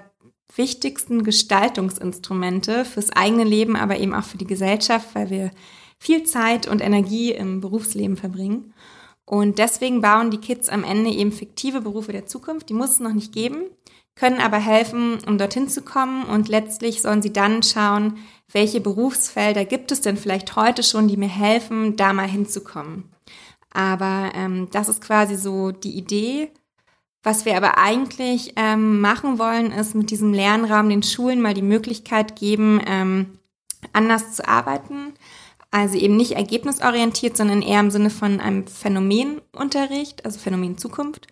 wichtigsten 0.55 1.25
Gestaltungsinstrumente 1.25 2.85
fürs 2.85 3.11
eigene 3.11 3.45
Leben, 3.45 3.77
aber 3.77 3.99
eben 3.99 4.15
auch 4.15 4.25
für 4.25 4.39
die 4.39 4.47
Gesellschaft, 4.47 5.15
weil 5.15 5.31
wir 5.31 5.51
viel 5.99 6.25
Zeit 6.25 6.67
und 6.67 6.81
Energie 6.81 7.33
im 7.33 7.61
Berufsleben 7.61 8.17
verbringen. 8.17 8.73
Und 9.27 9.59
deswegen 9.59 10.01
bauen 10.01 10.31
die 10.31 10.39
Kids 10.39 10.69
am 10.69 10.85
Ende 10.85 11.11
eben 11.11 11.33
fiktive 11.33 11.81
Berufe 11.81 12.13
der 12.13 12.27
Zukunft. 12.27 12.69
Die 12.69 12.75
muss 12.75 12.93
es 12.93 13.01
noch 13.01 13.13
nicht 13.13 13.33
geben, 13.33 13.65
können 14.15 14.41
aber 14.41 14.59
helfen, 14.59 15.19
um 15.27 15.39
dorthin 15.39 15.69
zu 15.69 15.83
kommen. 15.83 16.25
Und 16.25 16.49
letztlich 16.49 17.01
sollen 17.01 17.23
sie 17.23 17.33
dann 17.33 17.63
schauen, 17.63 18.19
welche 18.53 18.81
Berufsfelder 18.81 19.65
gibt 19.65 19.93
es 19.93 20.03
denn 20.03 20.17
vielleicht 20.17 20.57
heute 20.57 20.83
schon, 20.83 21.09
die 21.09 21.17
mir 21.17 21.29
helfen, 21.29 21.97
da 21.97 22.13
mal 22.13 22.29
hinzukommen. 22.29 23.11
Aber 23.71 24.31
ähm, 24.35 24.69
das 24.71 24.89
ist 24.89 25.03
quasi 25.03 25.37
so 25.37 25.71
die 25.73 25.97
Idee. 25.97 26.51
Was 27.23 27.47
wir 27.47 27.57
aber 27.57 27.79
eigentlich 27.79 28.53
ähm, 28.57 29.01
machen 29.01 29.39
wollen, 29.39 29.73
ist 29.73 29.95
mit 29.95 30.11
diesem 30.11 30.35
Lernraum 30.35 30.91
den 30.91 31.03
Schulen 31.03 31.41
mal 31.41 31.55
die 31.55 31.63
Möglichkeit 31.63 32.37
geben, 32.37 32.83
ähm, 32.87 33.39
anders 33.95 34.35
zu 34.35 34.47
arbeiten 34.47 35.15
also 35.75 35.99
eben 35.99 36.17
nicht 36.17 36.33
ergebnisorientiert, 36.33 37.37
sondern 37.37 37.61
eher 37.61 37.81
im 37.81 37.91
Sinne 37.91 38.11
von 38.11 38.39
einem 38.39 38.65
Phänomenunterricht, 38.69 40.25
also 40.25 40.39
Phänomen 40.39 40.79
Zukunft. 40.79 41.27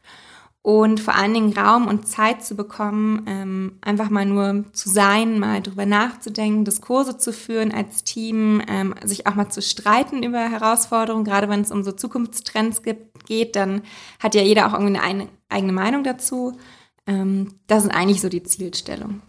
Und 0.62 0.98
vor 0.98 1.14
allen 1.14 1.32
Dingen 1.32 1.52
Raum 1.52 1.86
und 1.86 2.08
Zeit 2.08 2.44
zu 2.44 2.56
bekommen, 2.56 3.24
ähm, 3.28 3.78
einfach 3.82 4.10
mal 4.10 4.26
nur 4.26 4.64
zu 4.72 4.88
sein, 4.88 5.38
mal 5.38 5.60
drüber 5.62 5.86
nachzudenken, 5.86 6.64
Diskurse 6.64 7.18
zu 7.18 7.32
führen 7.32 7.72
als 7.72 8.02
Team, 8.02 8.60
ähm, 8.68 8.94
sich 9.04 9.28
auch 9.28 9.36
mal 9.36 9.48
zu 9.48 9.62
streiten 9.62 10.24
über 10.24 10.38
Herausforderungen. 10.50 11.24
Gerade 11.24 11.48
wenn 11.48 11.60
es 11.60 11.70
um 11.70 11.84
so 11.84 11.92
Zukunftstrends 11.92 12.82
gibt, 12.82 13.26
geht, 13.26 13.54
dann 13.54 13.82
hat 14.18 14.34
ja 14.34 14.42
jeder 14.42 14.66
auch 14.66 14.72
irgendwie 14.72 14.98
eine 14.98 15.28
eigene 15.48 15.72
Meinung 15.72 16.02
dazu. 16.02 16.58
Ähm, 17.06 17.54
das 17.68 17.82
sind 17.82 17.92
eigentlich 17.92 18.20
so 18.20 18.28
die 18.28 18.42
Zielstellungen. 18.42 19.22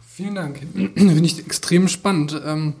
Vielen 0.00 0.34
Dank. 0.34 0.58
Finde 0.74 1.24
ich 1.24 1.38
extrem 1.38 1.86
spannend. 1.86 2.40
Ähm, 2.44 2.74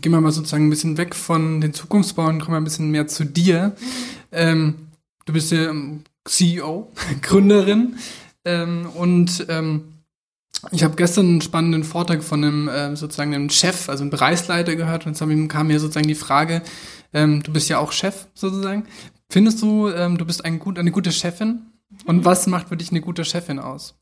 gehen 0.00 0.12
wir 0.12 0.20
mal 0.20 0.32
sozusagen 0.32 0.66
ein 0.66 0.70
bisschen 0.70 0.96
weg 0.96 1.14
von 1.14 1.60
den 1.60 1.74
Zukunftsbauern, 1.74 2.40
kommen 2.40 2.54
wir 2.54 2.60
ein 2.60 2.64
bisschen 2.64 2.90
mehr 2.90 3.06
zu 3.06 3.24
dir. 3.24 3.74
Ähm, 4.32 4.88
du 5.24 5.32
bist 5.32 5.52
ja 5.52 5.72
CEO, 6.24 6.90
Gründerin 7.22 7.96
ähm, 8.44 8.86
und 8.94 9.46
ähm, 9.48 9.94
ich 10.70 10.82
habe 10.82 10.96
gestern 10.96 11.26
einen 11.26 11.40
spannenden 11.42 11.84
Vortrag 11.84 12.22
von 12.22 12.42
einem 12.42 12.68
äh, 12.68 12.96
sozusagen 12.96 13.34
einem 13.34 13.50
Chef, 13.50 13.88
also 13.88 14.02
einem 14.02 14.10
Bereichsleiter 14.10 14.76
gehört 14.76 15.06
und 15.06 15.18
jetzt 15.18 15.48
kam 15.48 15.66
mir 15.66 15.80
sozusagen 15.80 16.08
die 16.08 16.14
Frage, 16.14 16.62
ähm, 17.12 17.42
du 17.42 17.52
bist 17.52 17.68
ja 17.68 17.78
auch 17.78 17.92
Chef 17.92 18.26
sozusagen. 18.34 18.86
Findest 19.30 19.60
du, 19.62 19.88
ähm, 19.88 20.16
du 20.16 20.24
bist 20.24 20.44
ein 20.44 20.58
gut, 20.58 20.78
eine 20.78 20.90
gute 20.90 21.12
Chefin? 21.12 21.66
Und 22.06 22.24
was 22.24 22.46
macht 22.46 22.68
für 22.68 22.76
dich 22.76 22.90
eine 22.90 23.00
gute 23.00 23.24
Chefin 23.24 23.58
aus? 23.58 23.94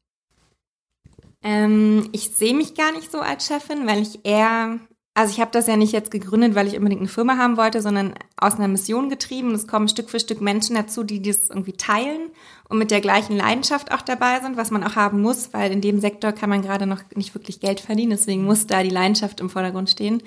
Ähm, 1.42 2.08
ich 2.12 2.30
sehe 2.30 2.54
mich 2.54 2.74
gar 2.74 2.92
nicht 2.92 3.10
so 3.10 3.20
als 3.20 3.46
Chefin, 3.46 3.86
weil 3.86 4.02
ich 4.02 4.24
eher 4.24 4.78
also 5.14 5.32
ich 5.32 5.40
habe 5.40 5.50
das 5.50 5.66
ja 5.66 5.76
nicht 5.76 5.92
jetzt 5.92 6.10
gegründet, 6.10 6.54
weil 6.54 6.66
ich 6.66 6.76
unbedingt 6.76 7.02
eine 7.02 7.08
Firma 7.08 7.36
haben 7.36 7.58
wollte, 7.58 7.82
sondern 7.82 8.14
aus 8.36 8.54
einer 8.54 8.68
Mission 8.68 9.10
getrieben. 9.10 9.54
Es 9.54 9.66
kommen 9.66 9.88
Stück 9.88 10.08
für 10.08 10.18
Stück 10.18 10.40
Menschen 10.40 10.74
dazu, 10.74 11.04
die 11.04 11.20
das 11.20 11.50
irgendwie 11.50 11.74
teilen 11.74 12.30
und 12.68 12.78
mit 12.78 12.90
der 12.90 13.02
gleichen 13.02 13.36
Leidenschaft 13.36 13.92
auch 13.92 14.00
dabei 14.00 14.40
sind, 14.40 14.56
was 14.56 14.70
man 14.70 14.82
auch 14.82 14.96
haben 14.96 15.20
muss, 15.20 15.52
weil 15.52 15.70
in 15.70 15.82
dem 15.82 16.00
Sektor 16.00 16.32
kann 16.32 16.48
man 16.48 16.62
gerade 16.62 16.86
noch 16.86 17.02
nicht 17.14 17.34
wirklich 17.34 17.60
Geld 17.60 17.80
verdienen. 17.80 18.10
Deswegen 18.10 18.44
muss 18.44 18.66
da 18.66 18.82
die 18.82 18.88
Leidenschaft 18.88 19.40
im 19.40 19.50
Vordergrund 19.50 19.90
stehen. 19.90 20.22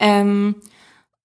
Ähm, 0.00 0.56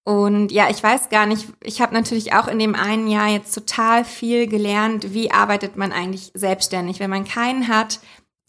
und 0.04 0.52
ja, 0.52 0.68
ich 0.70 0.82
weiß 0.82 1.08
gar 1.08 1.26
nicht, 1.26 1.48
ich 1.62 1.80
habe 1.80 1.94
natürlich 1.94 2.34
auch 2.34 2.46
in 2.46 2.58
dem 2.58 2.74
einen 2.74 3.08
Jahr 3.08 3.28
jetzt 3.28 3.54
total 3.54 4.04
viel 4.04 4.46
gelernt, 4.46 5.14
wie 5.14 5.32
arbeitet 5.32 5.76
man 5.76 5.92
eigentlich 5.92 6.30
selbstständig. 6.34 7.00
Wenn 7.00 7.10
man 7.10 7.24
keinen 7.24 7.66
hat, 7.66 8.00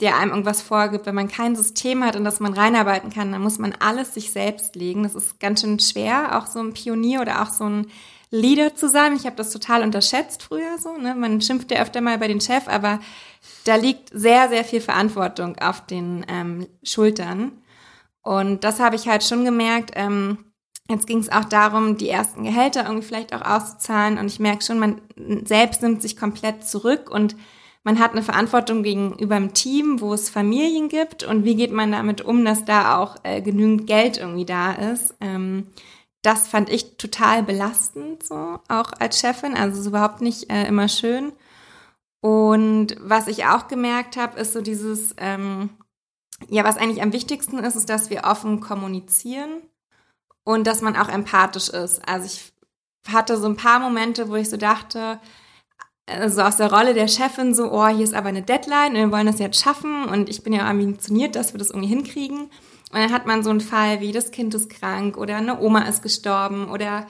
der 0.02 0.18
einem 0.18 0.32
irgendwas 0.32 0.62
vorgibt. 0.62 1.06
Wenn 1.06 1.16
man 1.16 1.28
kein 1.28 1.56
System 1.56 2.04
hat, 2.04 2.16
in 2.16 2.26
das 2.26 2.40
man 2.40 2.54
reinarbeiten 2.54 3.12
kann, 3.12 3.32
dann 3.32 3.42
muss 3.42 3.60
man 3.60 3.74
alles 3.80 4.14
sich 4.14 4.32
selbst 4.32 4.76
legen. 4.76 5.04
Das 5.04 5.16
ist 5.16 5.40
ganz 5.40 5.62
schön 5.62 5.80
schwer, 5.80 6.38
auch 6.38 6.48
so 6.48 6.60
ein 6.60 6.74
Pionier 6.74 7.22
oder 7.22 7.42
auch 7.42 7.50
so 7.50 7.66
ein 7.66 7.88
Leader 8.30 8.76
zu 8.76 8.90
sein. 8.90 9.16
Ich 9.16 9.26
habe 9.26 9.36
das 9.36 9.52
total 9.52 9.84
unterschätzt 9.84 10.44
früher 10.44 10.78
so. 10.78 10.98
Ne? 10.98 11.16
Man 11.16 11.42
schimpft 11.42 11.72
ja 11.72 11.82
öfter 11.82 12.02
mal 12.02 12.18
bei 12.18 12.28
den 12.28 12.42
Chef, 12.42 12.68
aber 12.68 13.00
da 13.64 13.76
liegt 13.76 14.10
sehr, 14.12 14.50
sehr 14.50 14.66
viel 14.66 14.82
Verantwortung 14.82 15.58
auf 15.60 15.86
den 15.86 16.26
ähm, 16.28 16.68
Schultern. 16.84 17.54
Und 18.22 18.64
das 18.64 18.80
habe 18.80 18.96
ich 18.96 19.08
halt 19.08 19.24
schon 19.24 19.46
gemerkt. 19.46 19.92
Ähm, 19.96 20.52
jetzt 20.90 21.08
ging 21.08 21.20
es 21.20 21.32
auch 21.32 21.46
darum, 21.46 21.98
die 21.98 22.10
ersten 22.10 22.44
Gehälter 22.44 22.86
irgendwie 22.86 23.08
vielleicht 23.08 23.34
auch 23.34 23.42
auszuzahlen. 23.42 24.18
Und 24.18 24.28
ich 24.28 24.40
merke 24.40 24.64
schon, 24.64 24.80
man 24.80 25.02
selbst 25.46 25.82
nimmt 25.82 26.02
sich 26.02 26.18
komplett 26.18 26.68
zurück 26.68 27.10
und 27.10 27.36
man 27.86 28.00
hat 28.00 28.14
eine 28.14 28.24
Verantwortung 28.24 28.82
gegenüber 28.82 29.36
dem 29.36 29.54
Team, 29.54 30.02
wo 30.02 30.12
es 30.14 30.32
Familien 30.32 30.90
gibt 30.90 31.24
und 31.24 31.46
wie 31.46 31.56
geht 31.56 31.72
man 31.72 31.92
damit 31.92 32.22
um, 32.22 32.44
dass 32.44 32.66
da 32.66 32.98
auch 32.98 33.18
äh, 33.22 33.42
genügend 33.42 33.86
Geld 33.86 34.18
irgendwie 34.18 34.46
da 34.46 34.72
ist. 34.74 35.14
Ähm, 35.22 35.68
das 36.24 36.48
fand 36.48 36.72
ich 36.72 36.98
total 36.98 37.44
belastend, 37.44 38.24
so 38.24 38.60
auch 38.68 38.92
als 39.00 39.20
Chefin. 39.20 39.54
Also 39.54 39.80
ist 39.80 39.86
überhaupt 39.86 40.22
nicht 40.22 40.50
äh, 40.52 40.68
immer 40.68 40.88
schön. 40.88 41.32
Und 42.22 42.96
was 43.00 43.28
ich 43.28 43.46
auch 43.46 43.68
gemerkt 43.68 44.18
habe, 44.18 44.40
ist 44.40 44.54
so 44.54 44.62
dieses, 44.62 45.14
ähm, 45.18 45.70
ja, 46.50 46.64
was 46.64 46.78
eigentlich 46.78 47.04
am 47.04 47.14
wichtigsten 47.14 47.60
ist, 47.60 47.76
ist, 47.76 47.88
dass 47.88 48.10
wir 48.10 48.24
offen 48.24 48.62
kommunizieren 48.62 49.62
und 50.44 50.66
dass 50.66 50.82
man 50.82 50.96
auch 50.96 51.10
empathisch 51.10 51.70
ist. 51.70 52.10
Also 52.10 52.26
ich 52.26 52.52
hatte 53.14 53.38
so 53.38 53.46
ein 53.46 53.58
paar 53.58 53.80
Momente, 53.80 54.28
wo 54.28 54.36
ich 54.36 54.50
so 54.50 54.58
dachte, 54.58 55.20
also 56.08 56.42
aus 56.42 56.58
der 56.58 56.72
Rolle 56.72 56.94
der 56.94 57.08
Chefin 57.08 57.56
so, 57.56 57.72
oh, 57.72 57.88
hier 57.88 58.04
ist 58.04 58.14
aber 58.14 58.30
eine 58.30 58.44
Deadline 58.44 58.92
und 58.92 58.98
wir 58.98 59.12
wollen 59.12 59.28
das 59.28 59.40
jetzt 59.40 59.60
schaffen 59.60 60.06
und 60.06 60.30
ich 60.30 60.44
bin 60.44 60.54
ja 60.54 60.68
ambitioniert, 60.68 61.36
dass 61.36 61.54
wir 61.54 61.58
das 61.58 61.72
irgendwie 61.72 61.90
hinkriegen. 61.90 62.42
Und 62.92 63.02
dann 63.02 63.12
hat 63.12 63.26
man 63.26 63.44
so 63.44 63.50
einen 63.50 63.62
Fall 63.62 64.00
wie 64.02 64.12
das 64.12 64.32
Kind 64.32 64.54
ist 64.54 64.70
krank 64.70 65.18
oder 65.18 65.38
eine 65.38 65.60
Oma 65.60 65.82
ist 65.82 66.04
gestorben 66.04 66.70
oder 66.70 67.08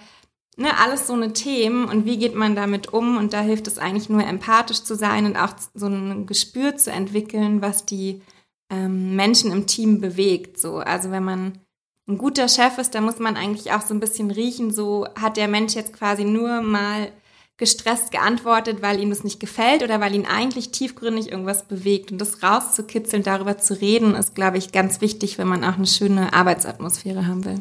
ne, 0.57 0.69
alles 0.79 1.07
so 1.07 1.13
eine 1.13 1.33
Themen 1.33 1.85
und 1.85 2.05
wie 2.05 2.17
geht 2.17 2.35
man 2.35 2.55
damit 2.55 2.93
um 2.93 3.17
und 3.17 3.33
da 3.33 3.41
hilft 3.41 3.67
es 3.67 3.77
eigentlich 3.77 4.09
nur 4.09 4.25
empathisch 4.25 4.83
zu 4.83 4.95
sein 4.95 5.25
und 5.25 5.37
auch 5.37 5.53
so 5.73 5.87
ein 5.87 6.25
Gespür 6.25 6.75
zu 6.77 6.91
entwickeln, 6.91 7.61
was 7.61 7.85
die 7.85 8.21
ähm, 8.69 9.15
Menschen 9.15 9.51
im 9.51 9.67
Team 9.67 9.99
bewegt. 9.99 10.57
So, 10.57 10.77
also 10.77 11.11
wenn 11.11 11.23
man 11.23 11.59
ein 12.07 12.17
guter 12.17 12.47
Chef 12.47 12.77
ist, 12.77 12.95
dann 12.95 13.03
muss 13.03 13.19
man 13.19 13.35
eigentlich 13.35 13.71
auch 13.73 13.81
so 13.81 13.93
ein 13.93 13.99
bisschen 13.99 14.31
riechen, 14.31 14.71
so 14.71 15.07
hat 15.19 15.37
der 15.37 15.47
Mensch 15.47 15.73
jetzt 15.73 15.93
quasi 15.93 16.23
nur 16.23 16.61
mal 16.61 17.11
gestresst 17.57 18.11
geantwortet, 18.11 18.81
weil 18.81 18.99
ihm 18.99 19.09
das 19.09 19.23
nicht 19.23 19.39
gefällt 19.39 19.81
oder 19.81 20.01
weil 20.01 20.13
ihn 20.13 20.25
eigentlich 20.25 20.71
tiefgründig 20.71 21.31
irgendwas 21.31 21.67
bewegt. 21.67 22.11
Und 22.11 22.19
das 22.19 22.43
rauszukitzeln, 22.43 23.23
darüber 23.23 23.57
zu 23.57 23.79
reden, 23.79 24.13
ist, 24.15 24.35
glaube 24.35 24.57
ich, 24.57 24.71
ganz 24.71 24.99
wichtig, 24.99 25.37
wenn 25.37 25.47
man 25.47 25.63
auch 25.63 25.77
eine 25.77 25.87
schöne 25.87 26.33
Arbeitsatmosphäre 26.33 27.27
haben 27.27 27.45
will. 27.45 27.59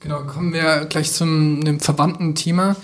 Genau, 0.00 0.22
kommen 0.22 0.52
wir 0.52 0.86
gleich 0.86 1.12
zum 1.12 1.60
einem 1.60 1.80
verwandten 1.80 2.34
Thema. 2.34 2.76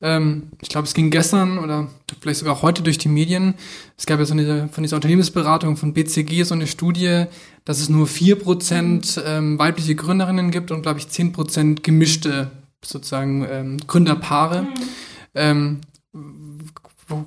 Ähm, 0.00 0.48
ich 0.62 0.70
glaube, 0.70 0.86
es 0.86 0.94
ging 0.94 1.10
gestern 1.10 1.58
oder 1.58 1.88
vielleicht 2.20 2.38
sogar 2.38 2.62
heute 2.62 2.82
durch 2.82 2.96
die 2.96 3.08
Medien. 3.08 3.54
Es 3.98 4.06
gab 4.06 4.18
ja 4.18 4.24
so 4.24 4.32
eine 4.32 4.68
von 4.68 4.82
dieser 4.82 4.96
Unternehmensberatung 4.96 5.76
von 5.76 5.92
BCG 5.92 6.44
so 6.44 6.54
eine 6.54 6.66
Studie, 6.66 7.24
dass 7.66 7.80
es 7.80 7.90
nur 7.90 8.06
vier 8.06 8.36
Prozent 8.36 9.20
ähm, 9.26 9.58
weibliche 9.58 9.94
Gründerinnen 9.94 10.50
gibt 10.50 10.70
und 10.70 10.82
glaube 10.82 11.00
ich 11.00 11.08
zehn 11.08 11.32
Prozent 11.32 11.82
gemischte 11.82 12.50
sozusagen 12.82 13.46
ähm, 13.50 13.76
Gründerpaare. 13.86 14.62
Mhm. 14.62 14.68
Ähm, 15.34 15.80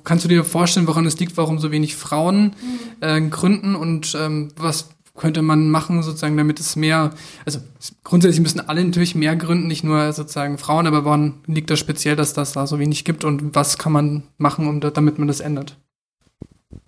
kannst 0.04 0.24
du 0.24 0.28
dir 0.28 0.44
vorstellen, 0.44 0.86
woran 0.86 1.06
es 1.06 1.18
liegt, 1.18 1.36
warum 1.36 1.58
so 1.58 1.70
wenig 1.70 1.96
Frauen 1.96 2.44
mhm. 2.44 2.78
äh, 3.00 3.20
gründen 3.28 3.74
und 3.74 4.16
ähm, 4.18 4.50
was 4.56 4.90
könnte 5.16 5.42
man 5.42 5.70
machen, 5.70 6.02
sozusagen, 6.02 6.36
damit 6.36 6.58
es 6.58 6.74
mehr, 6.74 7.10
also 7.46 7.60
grundsätzlich 8.02 8.40
müssen 8.40 8.68
alle 8.68 8.84
natürlich 8.84 9.14
mehr 9.14 9.36
gründen, 9.36 9.68
nicht 9.68 9.84
nur 9.84 10.12
sozusagen 10.12 10.58
Frauen, 10.58 10.88
aber 10.88 11.04
woran 11.04 11.34
liegt 11.46 11.70
das 11.70 11.78
speziell, 11.78 12.16
dass 12.16 12.32
das 12.32 12.52
da 12.52 12.66
so 12.66 12.80
wenig 12.80 13.04
gibt 13.04 13.24
und 13.24 13.54
was 13.54 13.78
kann 13.78 13.92
man 13.92 14.24
machen, 14.38 14.66
um 14.66 14.80
da, 14.80 14.90
damit 14.90 15.18
man 15.18 15.28
das 15.28 15.38
ändert? 15.40 15.76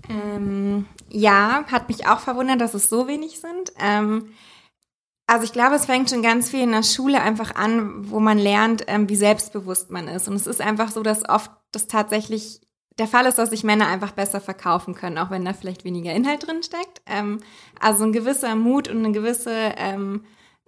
Ähm, 0.09 0.87
ja, 1.09 1.65
hat 1.71 1.89
mich 1.89 2.09
auch 2.09 2.19
verwundert, 2.19 2.61
dass 2.61 2.75
es 2.75 2.89
so 2.89 3.07
wenig 3.07 3.39
sind. 3.39 3.73
Ähm, 3.81 4.25
also 5.27 5.45
ich 5.45 5.53
glaube, 5.53 5.75
es 5.75 5.87
fängt 5.87 6.11
schon 6.11 6.23
ganz 6.23 6.51
viel 6.51 6.61
in 6.61 6.73
der 6.73 6.85
Schule 6.85 7.21
einfach 7.21 7.55
an, 7.57 8.11
wo 8.11 8.21
man 8.21 8.39
lernt, 8.39 8.85
ähm, 8.87 9.09
wie 9.09 9.17
selbstbewusst 9.17 9.91
man 9.91 10.07
ist. 10.09 10.29
Und 10.29 10.35
es 10.35 10.47
ist 10.47 10.61
einfach 10.61 10.91
so, 10.91 11.03
dass 11.03 11.29
oft 11.29 11.51
das 11.73 11.89
tatsächlich 11.89 12.61
der 12.99 13.09
Fall 13.09 13.27
ist, 13.27 13.37
dass 13.37 13.51
sich 13.51 13.65
Männer 13.65 13.89
einfach 13.89 14.13
besser 14.13 14.41
verkaufen 14.41 14.95
können, 14.95 15.19
auch 15.19 15.31
wenn 15.31 15.45
da 15.45 15.53
vielleicht 15.53 15.85
weniger 15.85 16.15
Inhalt 16.15 16.47
drin 16.47 16.63
steckt. 16.63 17.03
Ähm, 17.07 17.41
also 17.81 18.05
ein 18.05 18.13
gewisser 18.13 18.55
Mut 18.55 18.89
und 18.89 18.99
eine 18.99 19.13
gewisse, 19.13 19.53
ähm, 19.77 20.25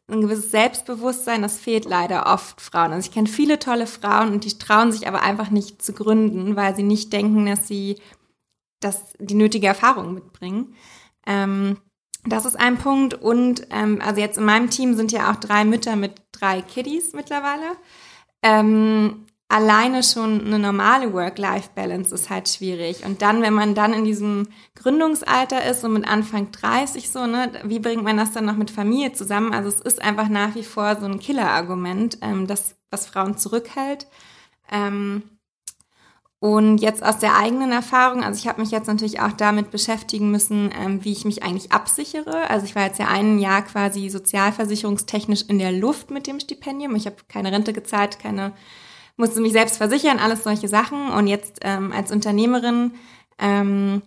ein 0.09 0.23
gewisses 0.23 0.51
Selbstbewusstsein, 0.51 1.43
das 1.43 1.59
fehlt 1.59 1.85
leider 1.85 2.27
oft 2.27 2.61
Frauen. 2.61 2.93
Also 2.93 3.09
ich 3.09 3.15
kenne 3.15 3.29
viele 3.29 3.59
tolle 3.59 3.87
Frauen 3.87 4.33
und 4.33 4.45
die 4.45 4.59
trauen 4.59 4.91
sich 4.93 5.07
aber 5.07 5.23
einfach 5.23 5.51
nicht 5.51 5.83
zu 5.83 5.93
gründen, 5.93 6.57
weil 6.57 6.75
sie 6.75 6.83
nicht 6.83 7.13
denken, 7.13 7.47
dass 7.47 7.69
sie 7.69 7.97
das, 8.81 9.15
die 9.19 9.35
nötige 9.35 9.67
Erfahrung 9.67 10.15
mitbringen. 10.15 10.75
Ähm, 11.27 11.79
das 12.29 12.45
ist 12.45 12.59
ein 12.59 12.79
Punkt. 12.79 13.15
Und 13.15 13.67
ähm, 13.71 14.01
also 14.05 14.21
jetzt 14.21 14.39
in 14.39 14.45
meinem 14.45 14.71
Team 14.71 14.95
sind 14.95 15.13
ja 15.13 15.31
auch 15.31 15.37
drei 15.37 15.65
Mütter 15.65 15.97
mit 15.97 16.13
drei 16.33 16.63
Kiddies 16.63 17.13
mittlerweile. 17.13 17.77
Ähm, 18.43 19.27
alleine 19.49 20.03
schon 20.03 20.45
eine 20.45 20.59
normale 20.59 21.13
Work-Life-Balance 21.13 22.15
ist 22.15 22.31
halt 22.31 22.49
schwierig. 22.49 23.05
Und 23.05 23.23
dann, 23.23 23.43
wenn 23.43 23.55
man 23.55 23.75
dann 23.75 23.95
in 23.95 24.05
diesem 24.05 24.49
Gründungsalter 24.75 25.65
ist, 25.65 25.81
so 25.81 25.89
mit 25.89 26.07
Anfang 26.07 26.53
30 26.53 27.11
so, 27.11 27.27
ne, 27.27 27.51
wie 27.65 27.79
bringt 27.79 28.05
man 28.05 28.19
das 28.19 28.33
dann 28.33 28.45
noch 28.45 28.57
mit 28.57 28.71
Familie 28.71 29.13
zusammen? 29.13 29.55
Also 29.55 29.69
es 29.69 29.81
ist 29.81 30.03
einfach 30.03 30.29
nach 30.29 30.55
wie 30.55 30.65
vor 30.65 30.97
so 31.01 31.07
ein 31.07 31.19
Killer-Argument, 31.19 32.19
ähm, 32.21 32.47
das, 32.47 32.77
was 32.91 33.07
Frauen 33.07 33.39
zurückhält. 33.39 34.07
Ähm, 34.71 35.23
und 36.41 36.79
jetzt 36.79 37.03
aus 37.03 37.19
der 37.19 37.37
eigenen 37.37 37.73
Erfahrung, 37.73 38.23
also 38.23 38.39
ich 38.39 38.47
habe 38.47 38.61
mich 38.61 38.71
jetzt 38.71 38.87
natürlich 38.87 39.21
auch 39.21 39.33
damit 39.33 39.73
beschäftigen 39.73 40.31
müssen, 40.31 40.71
ähm, 40.79 41.05
wie 41.05 41.13
ich 41.13 41.25
mich 41.25 41.43
eigentlich 41.43 41.73
absichere. 41.73 42.49
Also 42.49 42.65
ich 42.65 42.77
war 42.77 42.85
jetzt 42.85 43.01
ja 43.01 43.09
ein 43.09 43.41
Jahr 43.41 43.63
quasi 43.63 44.09
sozialversicherungstechnisch 44.09 45.43
in 45.49 45.59
der 45.59 45.73
Luft 45.73 46.11
mit 46.11 46.29
dem 46.29 46.39
Stipendium. 46.39 46.95
Ich 46.95 47.07
habe 47.07 47.17
keine 47.29 47.51
Rente 47.51 47.73
gezahlt, 47.73 48.21
keine 48.21 48.53
musste 49.19 49.41
mich 49.41 49.53
selbst 49.53 49.77
versichern, 49.77 50.19
alles 50.19 50.45
solche 50.45 50.69
Sachen. 50.69 51.11
Und 51.11 51.27
jetzt 51.27 51.59
ähm, 51.63 51.93
als 51.93 52.11
Unternehmerin 52.11 52.93
ähm, 53.39 54.03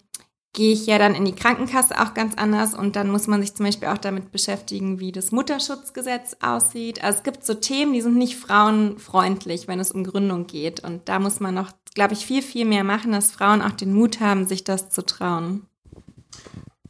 gehe 0.53 0.74
ich 0.74 0.86
ja 0.86 0.98
dann 0.98 1.15
in 1.15 1.25
die 1.25 1.36
Krankenkasse 1.36 2.00
auch 2.01 2.13
ganz 2.13 2.36
anders 2.36 2.74
und 2.74 2.96
dann 2.96 3.10
muss 3.10 3.27
man 3.27 3.41
sich 3.41 3.53
zum 3.53 3.65
Beispiel 3.65 3.88
auch 3.88 3.98
damit 3.98 4.31
beschäftigen, 4.31 5.00
wie 5.00 5.12
das 5.12 5.31
Mutterschutzgesetz 5.31 6.38
aussieht. 6.41 7.03
Also 7.03 7.20
es 7.20 7.24
gibt 7.24 7.46
so 7.46 7.53
Themen, 7.53 7.93
die 7.93 8.01
sind 8.01 8.17
nicht 8.17 8.36
frauenfreundlich, 8.36 9.67
wenn 9.67 9.79
es 9.79 9.91
um 9.91 10.03
Gründung 10.03 10.48
geht. 10.48 10.84
Und 10.84 11.08
da 11.08 11.20
muss 11.20 11.39
man 11.39 11.55
noch, 11.55 11.72
glaube 11.93 12.13
ich, 12.13 12.25
viel, 12.25 12.41
viel 12.41 12.65
mehr 12.65 12.84
machen, 12.84 13.13
dass 13.13 13.31
Frauen 13.31 13.62
auch 13.62 13.72
den 13.72 13.93
Mut 13.93 14.20
haben, 14.20 14.46
sich 14.46 14.63
das 14.63 14.89
zu 14.89 15.05
trauen. 15.05 15.67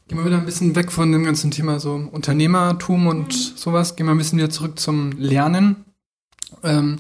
Gehen 0.08 0.18
wir 0.18 0.26
wieder 0.26 0.40
ein 0.40 0.46
bisschen 0.46 0.76
weg 0.76 0.92
von 0.92 1.12
dem 1.12 1.24
ganzen 1.24 1.52
Thema 1.52 1.80
so 1.80 1.94
Unternehmertum 1.94 3.08
und 3.08 3.28
mhm. 3.28 3.58
sowas. 3.58 3.96
Gehen 3.96 4.08
wir 4.08 4.12
ein 4.12 4.18
bisschen 4.18 4.40
wieder 4.40 4.50
zurück 4.50 4.80
zum 4.80 5.12
Lernen. 5.14 5.86
Ähm, 6.64 6.98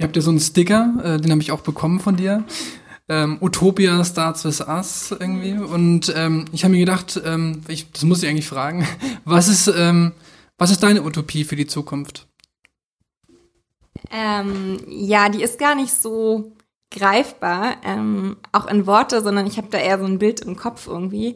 Ihr 0.00 0.04
habt 0.04 0.16
ja 0.16 0.22
so 0.22 0.30
einen 0.30 0.40
Sticker, 0.40 0.94
äh, 1.04 1.20
den 1.20 1.30
habe 1.30 1.42
ich 1.42 1.52
auch 1.52 1.60
bekommen 1.60 2.00
von 2.00 2.16
dir. 2.16 2.42
Ähm, 3.10 3.38
Utopia 3.40 4.04
starts 4.04 4.44
with 4.44 4.60
us 4.60 5.10
irgendwie. 5.10 5.54
Und 5.54 6.12
ähm, 6.14 6.44
ich 6.52 6.62
habe 6.62 6.74
mir 6.74 6.78
gedacht, 6.78 7.20
ähm, 7.24 7.60
ich, 7.66 7.90
das 7.90 8.04
muss 8.04 8.22
ich 8.22 8.28
eigentlich 8.28 8.46
fragen, 8.46 8.86
was 9.24 9.48
ist, 9.48 9.66
ähm, 9.66 10.12
was 10.58 10.70
ist 10.70 10.84
deine 10.84 11.02
Utopie 11.02 11.42
für 11.42 11.56
die 11.56 11.66
Zukunft? 11.66 12.28
Ähm, 14.12 14.78
ja, 14.86 15.28
die 15.28 15.42
ist 15.42 15.58
gar 15.58 15.74
nicht 15.74 15.92
so 15.92 16.52
greifbar, 16.92 17.78
ähm, 17.84 18.36
auch 18.52 18.68
in 18.68 18.86
Worte, 18.86 19.22
sondern 19.22 19.48
ich 19.48 19.56
habe 19.56 19.68
da 19.72 19.78
eher 19.78 19.98
so 19.98 20.04
ein 20.04 20.20
Bild 20.20 20.42
im 20.42 20.54
Kopf 20.54 20.86
irgendwie. 20.86 21.34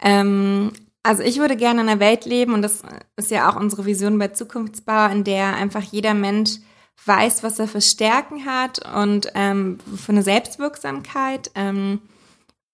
Ähm, 0.00 0.70
also 1.02 1.24
ich 1.24 1.40
würde 1.40 1.56
gerne 1.56 1.80
in 1.80 1.88
einer 1.88 1.98
Welt 1.98 2.26
leben 2.26 2.54
und 2.54 2.62
das 2.62 2.82
ist 3.16 3.32
ja 3.32 3.50
auch 3.50 3.56
unsere 3.56 3.86
Vision 3.86 4.20
bei 4.20 4.28
Zukunftsbau, 4.28 5.06
in 5.06 5.24
der 5.24 5.56
einfach 5.56 5.82
jeder 5.82 6.14
Mensch 6.14 6.58
weiß, 7.04 7.42
was 7.42 7.58
er 7.58 7.68
für 7.68 7.80
Stärken 7.80 8.44
hat 8.44 8.80
und 8.94 9.30
ähm, 9.34 9.78
für 9.96 10.12
eine 10.12 10.22
Selbstwirksamkeit 10.22 11.50
ähm, 11.54 12.00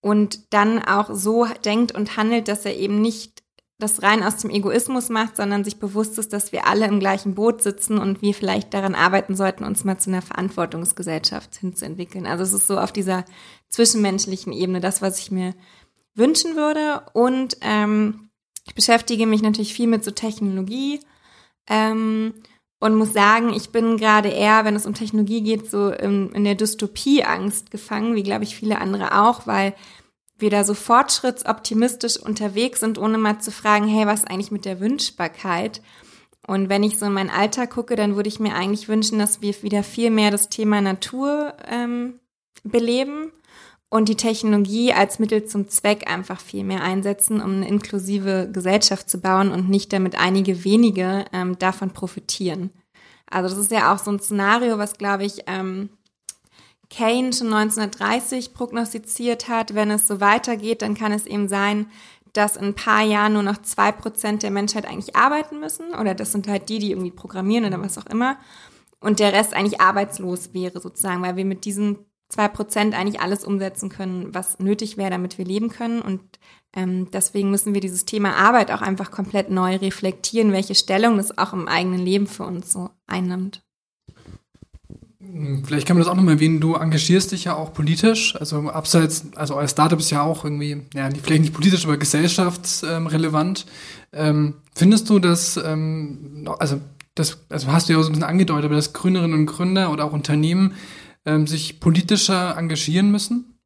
und 0.01 0.53
dann 0.53 0.83
auch 0.83 1.11
so 1.13 1.47
denkt 1.65 1.93
und 1.93 2.17
handelt, 2.17 2.49
dass 2.49 2.65
er 2.65 2.77
eben 2.77 3.01
nicht 3.01 3.45
das 3.79 4.03
rein 4.03 4.23
aus 4.23 4.37
dem 4.37 4.51
Egoismus 4.51 5.09
macht, 5.09 5.37
sondern 5.37 5.65
sich 5.65 5.79
bewusst 5.79 6.19
ist, 6.19 6.33
dass 6.33 6.53
wir 6.53 6.67
alle 6.67 6.87
im 6.87 7.01
gleichen 7.01 7.35
Boot 7.35 7.63
sitzen 7.63 7.99
und 7.99 8.23
wir 8.23 8.33
vielleicht 8.33 8.73
daran 8.73 8.95
arbeiten 8.95 9.35
sollten, 9.35 9.65
uns 9.65 9.85
mal 9.85 9.99
zu 9.99 10.11
einer 10.11 10.23
Verantwortungsgesellschaft 10.23 11.57
hinzuentwickeln. 11.57 12.27
Also 12.27 12.45
es 12.45 12.53
ist 12.53 12.67
so 12.67 12.79
auf 12.79 12.93
dieser 12.93 13.25
zwischenmenschlichen 13.69 14.53
Ebene 14.53 14.81
das, 14.81 15.03
was 15.03 15.19
ich 15.19 15.31
mir 15.31 15.55
wünschen 16.15 16.55
würde. 16.55 17.03
Und 17.13 17.57
ähm, 17.63 18.31
ich 18.67 18.75
beschäftige 18.75 19.27
mich 19.27 19.43
natürlich 19.43 19.75
viel 19.75 19.89
mit 19.89 20.05
so 20.05 20.13
Technologie. 20.13 21.01
Ähm, 21.69 22.35
und 22.85 22.97
muss 22.97 23.15
sagen, 23.15 23.55
ich 23.55 23.71
bin 23.71 23.97
gerade 23.97 24.29
eher, 24.29 24.67
wenn 24.67 24.77
es 24.77 24.85
um 24.85 24.93
Technologie 24.93 25.41
geht, 25.41 25.71
so 25.71 25.89
in, 25.89 26.31
in 26.33 26.45
der 26.45 26.55
Dystopieangst 26.55 27.71
gefangen, 27.71 28.15
wie 28.15 28.23
glaube 28.23 28.45
ich 28.45 28.55
viele 28.55 28.79
andere 28.79 29.19
auch, 29.23 29.47
weil 29.47 29.73
wir 30.37 30.51
da 30.51 30.65
so 30.65 30.75
fortschrittsoptimistisch 30.75 32.19
unterwegs 32.19 32.81
sind, 32.81 32.99
ohne 32.99 33.17
mal 33.17 33.39
zu 33.39 33.53
fragen, 33.53 33.89
hey, 33.89 34.07
was 34.07 34.27
eigentlich 34.27 34.51
mit 34.51 34.67
der 34.67 34.81
Wünschbarkeit? 34.81 35.81
Und 36.47 36.69
wenn 36.69 36.83
ich 36.83 36.99
so 36.99 37.07
in 37.07 37.15
meinen 37.15 37.31
Alltag 37.31 37.71
gucke, 37.71 37.97
dann 37.97 38.17
würde 38.17 38.29
ich 38.29 38.39
mir 38.39 38.55
eigentlich 38.55 38.87
wünschen, 38.87 39.19
dass 39.19 39.41
wir 39.41 39.55
wieder 39.63 39.83
viel 39.83 40.11
mehr 40.11 40.31
das 40.31 40.51
Thema 40.51 40.83
Natur 40.83 41.55
ähm, 41.67 42.21
beleben 42.65 43.33
und 43.91 44.09
die 44.09 44.17
Technologie 44.17 44.93
als 44.93 45.19
Mittel 45.19 45.45
zum 45.45 45.69
Zweck 45.69 46.11
einfach 46.11 46.41
viel 46.41 46.65
mehr 46.65 46.83
einsetzen, 46.83 47.41
um 47.41 47.53
eine 47.57 47.69
inklusive 47.69 48.51
Gesellschaft 48.53 49.09
zu 49.09 49.21
bauen 49.21 49.53
und 49.53 49.69
nicht 49.69 49.93
damit 49.93 50.19
einige 50.19 50.65
wenige 50.65 51.25
ähm, 51.33 51.59
davon 51.59 51.91
profitieren. 51.91 52.71
Also 53.31 53.55
das 53.55 53.67
ist 53.67 53.71
ja 53.71 53.93
auch 53.93 53.99
so 53.99 54.11
ein 54.11 54.21
Szenario, 54.21 54.79
was, 54.79 54.99
glaube 54.99 55.25
ich, 55.25 55.45
ähm, 55.47 55.91
Kane 56.91 57.33
schon 57.33 57.53
1930 57.53 58.55
prognostiziert 58.55 59.49
hat. 59.49 59.75
Wenn 59.75 59.91
es 59.91 60.07
so 60.07 60.21
weitergeht, 60.21 60.83
dann 60.83 60.95
kann 60.95 61.13
es 61.13 61.27
eben 61.27 61.49
sein, 61.49 61.87
dass 62.33 62.57
in 62.57 62.67
ein 62.67 62.75
paar 62.75 63.03
Jahren 63.03 63.33
nur 63.33 63.43
noch 63.43 63.63
zwei 63.63 63.93
Prozent 63.93 64.43
der 64.43 64.51
Menschheit 64.51 64.87
eigentlich 64.87 65.17
arbeiten 65.17 65.61
müssen. 65.61 65.95
Oder 65.95 66.15
das 66.15 66.33
sind 66.33 66.49
halt 66.49 66.69
die, 66.69 66.79
die 66.79 66.91
irgendwie 66.91 67.11
programmieren 67.11 67.65
oder 67.65 67.81
was 67.81 67.99
auch 67.99 68.07
immer. 68.07 68.37
Und 69.01 69.21
der 69.21 69.33
Rest 69.33 69.55
eigentlich 69.55 69.81
arbeitslos 69.81 70.53
wäre 70.53 70.81
sozusagen, 70.81 71.23
weil 71.23 71.37
wir 71.37 71.45
mit 71.45 71.65
diesen 71.65 71.99
zwei 72.35 72.49
Prozent 72.49 72.95
eigentlich 72.95 73.21
alles 73.21 73.45
umsetzen 73.45 73.89
können, 73.89 74.35
was 74.35 74.59
nötig 74.59 74.97
wäre, 74.97 75.11
damit 75.11 75.39
wir 75.39 75.45
leben 75.45 75.69
können. 75.69 76.03
Und 76.03 76.21
ähm, 76.75 77.09
deswegen 77.13 77.51
müssen 77.51 77.75
wir 77.75 77.81
dieses 77.81 78.05
Thema 78.05 78.35
Arbeit 78.35 78.73
auch 78.73 78.83
einfach 78.83 79.13
komplett 79.13 79.51
neu 79.51 79.77
reflektieren, 79.77 80.53
welche 80.53 80.75
Stellung 80.75 81.17
das 81.17 81.39
auch 81.39 81.53
im 81.53 81.69
eigenen 81.69 82.01
Leben 82.01 82.27
für 82.27 82.43
uns 82.45 82.73
so 82.73 82.91
einnimmt. 83.07 83.63
Vielleicht 85.65 85.87
kann 85.87 85.97
man 85.97 86.05
das 86.05 86.13
auch 86.13 86.17
nochmal 86.17 86.35
erwähnen, 86.35 86.61
du 86.61 86.75
engagierst 86.75 87.33
dich 87.33 87.45
ja 87.45 87.55
auch 87.55 87.73
politisch, 87.73 88.37
also 88.37 88.69
abseits, 88.69 89.27
also 89.35 89.57
euer 89.57 89.67
Startup 89.67 89.99
ist 89.99 90.11
ja 90.11 90.23
auch 90.23 90.45
irgendwie, 90.45 90.83
ja, 90.95 91.09
vielleicht 91.23 91.43
nicht 91.43 91.55
politisch, 91.55 91.85
aber 91.85 91.97
gesellschaftsrelevant. 91.97 93.67
Ähm, 94.13 94.55
findest 94.77 95.09
du, 95.11 95.19
dass, 95.19 95.57
ähm, 95.57 96.49
also 96.59 96.81
das, 97.15 97.39
also 97.49 97.69
hast 97.73 97.89
du 97.89 97.95
ja 97.95 98.03
so 98.03 98.09
ein 98.09 98.13
bisschen 98.13 98.29
angedeutet, 98.29 98.67
aber 98.67 98.77
dass 98.77 98.93
Gründerinnen 98.93 99.39
und 99.41 99.47
Gründer 99.47 99.93
oder 99.93 100.05
auch 100.05 100.13
Unternehmen 100.13 100.75
ähm, 101.27 101.47
sich 101.47 101.81
politischer 101.81 102.57
engagieren 102.57 103.11
müssen? 103.11 103.59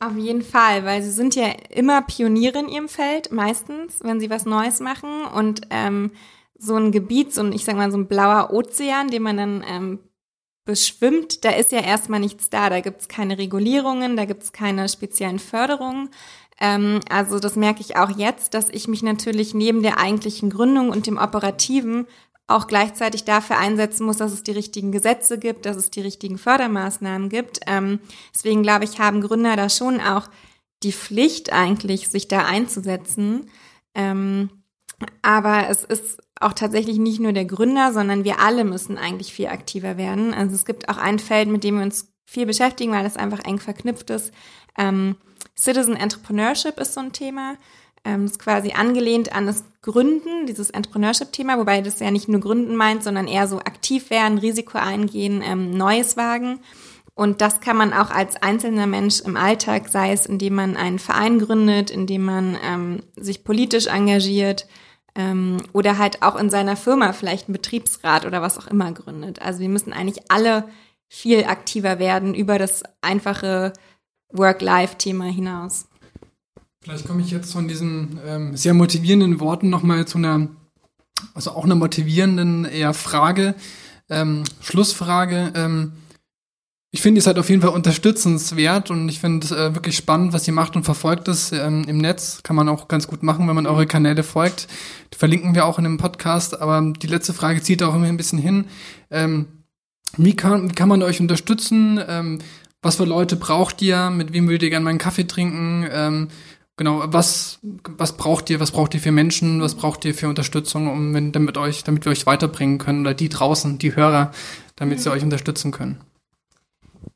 Auf 0.00 0.16
jeden 0.16 0.42
Fall, 0.42 0.84
weil 0.84 1.02
sie 1.02 1.10
sind 1.10 1.34
ja 1.34 1.48
immer 1.70 2.02
Pioniere 2.02 2.60
in 2.60 2.68
ihrem 2.68 2.88
Feld, 2.88 3.32
meistens, 3.32 3.98
wenn 4.02 4.20
sie 4.20 4.30
was 4.30 4.44
Neues 4.44 4.78
machen. 4.78 5.24
Und 5.24 5.62
ähm, 5.70 6.12
so 6.56 6.76
ein 6.76 6.92
Gebiet, 6.92 7.34
so 7.34 7.42
ein, 7.42 7.52
ich 7.52 7.64
sag 7.64 7.76
mal, 7.76 7.90
so 7.90 7.98
ein 7.98 8.06
blauer 8.06 8.52
Ozean, 8.52 9.08
den 9.08 9.22
man 9.22 9.36
dann 9.36 9.64
ähm, 9.66 9.98
beschwimmt, 10.64 11.44
da 11.44 11.50
ist 11.50 11.72
ja 11.72 11.80
erstmal 11.80 12.20
nichts 12.20 12.50
da. 12.50 12.70
Da 12.70 12.80
gibt's 12.80 13.08
keine 13.08 13.38
Regulierungen, 13.38 14.16
da 14.16 14.24
gibt's 14.24 14.52
keine 14.52 14.88
speziellen 14.88 15.38
Förderungen. 15.38 16.10
Ähm, 16.60 17.00
also 17.08 17.38
das 17.38 17.56
merke 17.56 17.80
ich 17.80 17.96
auch 17.96 18.10
jetzt, 18.10 18.54
dass 18.54 18.68
ich 18.68 18.86
mich 18.86 19.02
natürlich 19.02 19.54
neben 19.54 19.82
der 19.82 19.98
eigentlichen 19.98 20.50
Gründung 20.50 20.90
und 20.90 21.06
dem 21.06 21.16
Operativen 21.16 22.06
auch 22.48 22.66
gleichzeitig 22.66 23.24
dafür 23.24 23.58
einsetzen 23.58 24.06
muss, 24.06 24.16
dass 24.16 24.32
es 24.32 24.42
die 24.42 24.52
richtigen 24.52 24.90
Gesetze 24.90 25.38
gibt, 25.38 25.66
dass 25.66 25.76
es 25.76 25.90
die 25.90 26.00
richtigen 26.00 26.38
Fördermaßnahmen 26.38 27.28
gibt. 27.28 27.60
Ähm, 27.66 28.00
deswegen 28.34 28.62
glaube 28.62 28.84
ich, 28.84 28.98
haben 28.98 29.20
Gründer 29.20 29.54
da 29.54 29.68
schon 29.68 30.00
auch 30.00 30.28
die 30.82 30.92
Pflicht 30.92 31.52
eigentlich, 31.52 32.08
sich 32.08 32.26
da 32.26 32.46
einzusetzen. 32.46 33.50
Ähm, 33.94 34.48
aber 35.20 35.68
es 35.68 35.84
ist 35.84 36.22
auch 36.40 36.54
tatsächlich 36.54 36.98
nicht 36.98 37.20
nur 37.20 37.32
der 37.32 37.44
Gründer, 37.44 37.92
sondern 37.92 38.24
wir 38.24 38.40
alle 38.40 38.64
müssen 38.64 38.96
eigentlich 38.96 39.32
viel 39.32 39.48
aktiver 39.48 39.96
werden. 39.96 40.32
Also 40.32 40.54
es 40.54 40.64
gibt 40.64 40.88
auch 40.88 40.96
ein 40.96 41.18
Feld, 41.18 41.48
mit 41.48 41.64
dem 41.64 41.76
wir 41.76 41.82
uns 41.82 42.12
viel 42.24 42.46
beschäftigen, 42.46 42.92
weil 42.92 43.04
das 43.04 43.16
einfach 43.16 43.40
eng 43.44 43.58
verknüpft 43.58 44.10
ist. 44.10 44.32
Ähm, 44.76 45.16
Citizen 45.56 45.96
Entrepreneurship 45.96 46.78
ist 46.78 46.94
so 46.94 47.00
ein 47.00 47.12
Thema. 47.12 47.56
Ähm, 48.04 48.24
ist 48.24 48.38
quasi 48.38 48.72
angelehnt 48.72 49.34
an 49.34 49.46
das 49.46 49.64
Gründen, 49.82 50.46
dieses 50.46 50.70
Entrepreneurship-Thema, 50.70 51.58
wobei 51.58 51.80
das 51.80 52.00
ja 52.00 52.10
nicht 52.10 52.28
nur 52.28 52.40
Gründen 52.40 52.76
meint, 52.76 53.02
sondern 53.02 53.26
eher 53.26 53.48
so 53.48 53.58
aktiv 53.58 54.10
werden, 54.10 54.38
Risiko 54.38 54.78
eingehen, 54.78 55.42
ähm, 55.44 55.70
Neues 55.70 56.16
wagen. 56.16 56.60
Und 57.14 57.40
das 57.40 57.60
kann 57.60 57.76
man 57.76 57.92
auch 57.92 58.10
als 58.10 58.36
einzelner 58.36 58.86
Mensch 58.86 59.20
im 59.22 59.36
Alltag, 59.36 59.88
sei 59.88 60.12
es 60.12 60.24
indem 60.24 60.54
man 60.54 60.76
einen 60.76 61.00
Verein 61.00 61.40
gründet, 61.40 61.90
indem 61.90 62.24
man 62.24 62.56
ähm, 62.64 63.02
sich 63.16 63.42
politisch 63.42 63.88
engagiert 63.88 64.68
ähm, 65.16 65.56
oder 65.72 65.98
halt 65.98 66.22
auch 66.22 66.36
in 66.36 66.48
seiner 66.48 66.76
Firma 66.76 67.12
vielleicht 67.12 67.48
einen 67.48 67.54
Betriebsrat 67.54 68.24
oder 68.24 68.40
was 68.40 68.56
auch 68.56 68.68
immer 68.68 68.92
gründet. 68.92 69.42
Also 69.42 69.58
wir 69.58 69.68
müssen 69.68 69.92
eigentlich 69.92 70.30
alle 70.30 70.68
viel 71.08 71.44
aktiver 71.44 71.98
werden 71.98 72.34
über 72.34 72.56
das 72.56 72.84
einfache 73.00 73.72
Work-Life-Thema 74.30 75.24
hinaus. 75.24 75.88
Vielleicht 76.82 77.06
komme 77.06 77.22
ich 77.22 77.30
jetzt 77.30 77.52
von 77.52 77.68
diesen 77.68 78.20
ähm, 78.26 78.56
sehr 78.56 78.74
motivierenden 78.74 79.40
Worten 79.40 79.68
nochmal 79.68 80.06
zu 80.06 80.18
einer, 80.18 80.48
also 81.34 81.50
auch 81.50 81.64
einer 81.64 81.74
motivierenden 81.74 82.64
eher 82.64 82.94
Frage, 82.94 83.54
ähm, 84.08 84.44
Schlussfrage. 84.60 85.52
Ähm, 85.54 85.92
ich 86.90 87.02
finde, 87.02 87.18
ihr 87.18 87.22
seid 87.22 87.38
auf 87.38 87.50
jeden 87.50 87.60
Fall 87.60 87.72
unterstützenswert 87.72 88.90
und 88.90 89.10
ich 89.10 89.20
finde 89.20 89.44
es 89.44 89.52
äh, 89.52 89.74
wirklich 89.74 89.96
spannend, 89.96 90.32
was 90.32 90.48
ihr 90.48 90.54
macht 90.54 90.74
und 90.74 90.84
verfolgt 90.84 91.28
es 91.28 91.52
ähm, 91.52 91.84
im 91.86 91.98
Netz. 91.98 92.42
Kann 92.42 92.56
man 92.56 92.68
auch 92.68 92.88
ganz 92.88 93.06
gut 93.06 93.22
machen, 93.22 93.46
wenn 93.46 93.54
man 93.54 93.66
eure 93.66 93.86
Kanäle 93.86 94.22
folgt. 94.22 94.68
Die 95.12 95.18
verlinken 95.18 95.54
wir 95.54 95.66
auch 95.66 95.76
in 95.76 95.84
dem 95.84 95.98
Podcast. 95.98 96.58
Aber 96.62 96.92
die 96.96 97.06
letzte 97.06 97.34
Frage 97.34 97.60
zieht 97.60 97.82
auch 97.82 97.94
immer 97.94 98.06
ein 98.06 98.16
bisschen 98.16 98.38
hin. 98.38 98.64
Ähm, 99.10 99.46
wie, 100.16 100.34
kann, 100.34 100.70
wie 100.70 100.74
kann 100.74 100.88
man 100.88 101.02
euch 101.02 101.20
unterstützen? 101.20 102.00
Ähm, 102.08 102.38
was 102.80 102.96
für 102.96 103.04
Leute 103.04 103.36
braucht 103.36 103.82
ihr? 103.82 104.08
Mit 104.08 104.32
wem 104.32 104.46
würdet 104.46 104.62
ihr 104.62 104.70
gerne 104.70 104.84
mal 104.84 104.90
einen 104.90 104.98
Kaffee 104.98 105.26
trinken? 105.26 105.86
Ähm, 105.92 106.28
genau, 106.78 107.02
was, 107.06 107.58
was 107.62 108.16
braucht 108.16 108.48
ihr? 108.48 108.60
Was 108.60 108.70
braucht 108.70 108.94
ihr 108.94 109.00
für 109.00 109.12
Menschen? 109.12 109.60
Was 109.60 109.74
braucht 109.74 110.06
ihr 110.06 110.14
für 110.14 110.28
Unterstützung, 110.28 110.90
um 110.90 111.12
wenn, 111.12 111.32
damit 111.32 111.58
euch, 111.58 111.84
damit 111.84 112.06
wir 112.06 112.12
euch 112.12 112.24
weiterbringen 112.24 112.78
können 112.78 113.02
oder 113.02 113.12
die 113.12 113.28
draußen, 113.28 113.78
die 113.78 113.94
Hörer, 113.94 114.32
damit 114.76 115.00
sie 115.00 115.10
euch 115.10 115.22
unterstützen 115.22 115.72
können? 115.72 116.00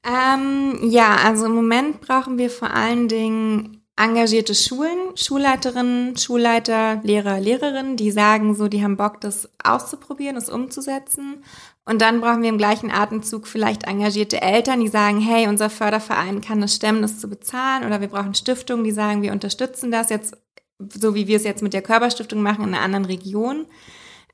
Ähm, 0.04 0.78
ja, 0.90 1.16
also 1.24 1.46
im 1.46 1.54
Moment 1.54 2.00
brauchen 2.02 2.36
wir 2.36 2.50
vor 2.50 2.74
allen 2.74 3.08
Dingen 3.08 3.82
engagierte 3.96 4.54
Schulen, 4.54 5.16
Schulleiterinnen, 5.16 6.16
Schulleiter, 6.16 7.00
Lehrer, 7.04 7.38
Lehrerinnen, 7.40 7.96
die 7.96 8.10
sagen 8.10 8.54
so, 8.54 8.68
die 8.68 8.82
haben 8.82 8.96
Bock, 8.96 9.20
das 9.20 9.48
auszuprobieren, 9.62 10.34
das 10.34 10.48
umzusetzen. 10.48 11.44
Und 11.84 12.00
dann 12.00 12.20
brauchen 12.20 12.42
wir 12.42 12.48
im 12.48 12.58
gleichen 12.58 12.92
Atemzug 12.92 13.48
vielleicht 13.48 13.84
engagierte 13.84 14.40
Eltern, 14.40 14.80
die 14.80 14.88
sagen, 14.88 15.20
hey, 15.20 15.48
unser 15.48 15.68
Förderverein 15.68 16.40
kann 16.40 16.60
das 16.60 16.76
stemmen, 16.76 17.02
das 17.02 17.18
zu 17.18 17.28
bezahlen. 17.28 17.84
Oder 17.84 18.00
wir 18.00 18.08
brauchen 18.08 18.34
Stiftungen, 18.34 18.84
die 18.84 18.92
sagen, 18.92 19.22
wir 19.22 19.32
unterstützen 19.32 19.90
das 19.90 20.08
jetzt, 20.08 20.36
so 20.78 21.14
wie 21.14 21.26
wir 21.26 21.36
es 21.36 21.44
jetzt 21.44 21.62
mit 21.62 21.74
der 21.74 21.82
Körperstiftung 21.82 22.40
machen, 22.40 22.64
in 22.64 22.74
einer 22.74 22.84
anderen 22.84 23.06
Region. 23.06 23.66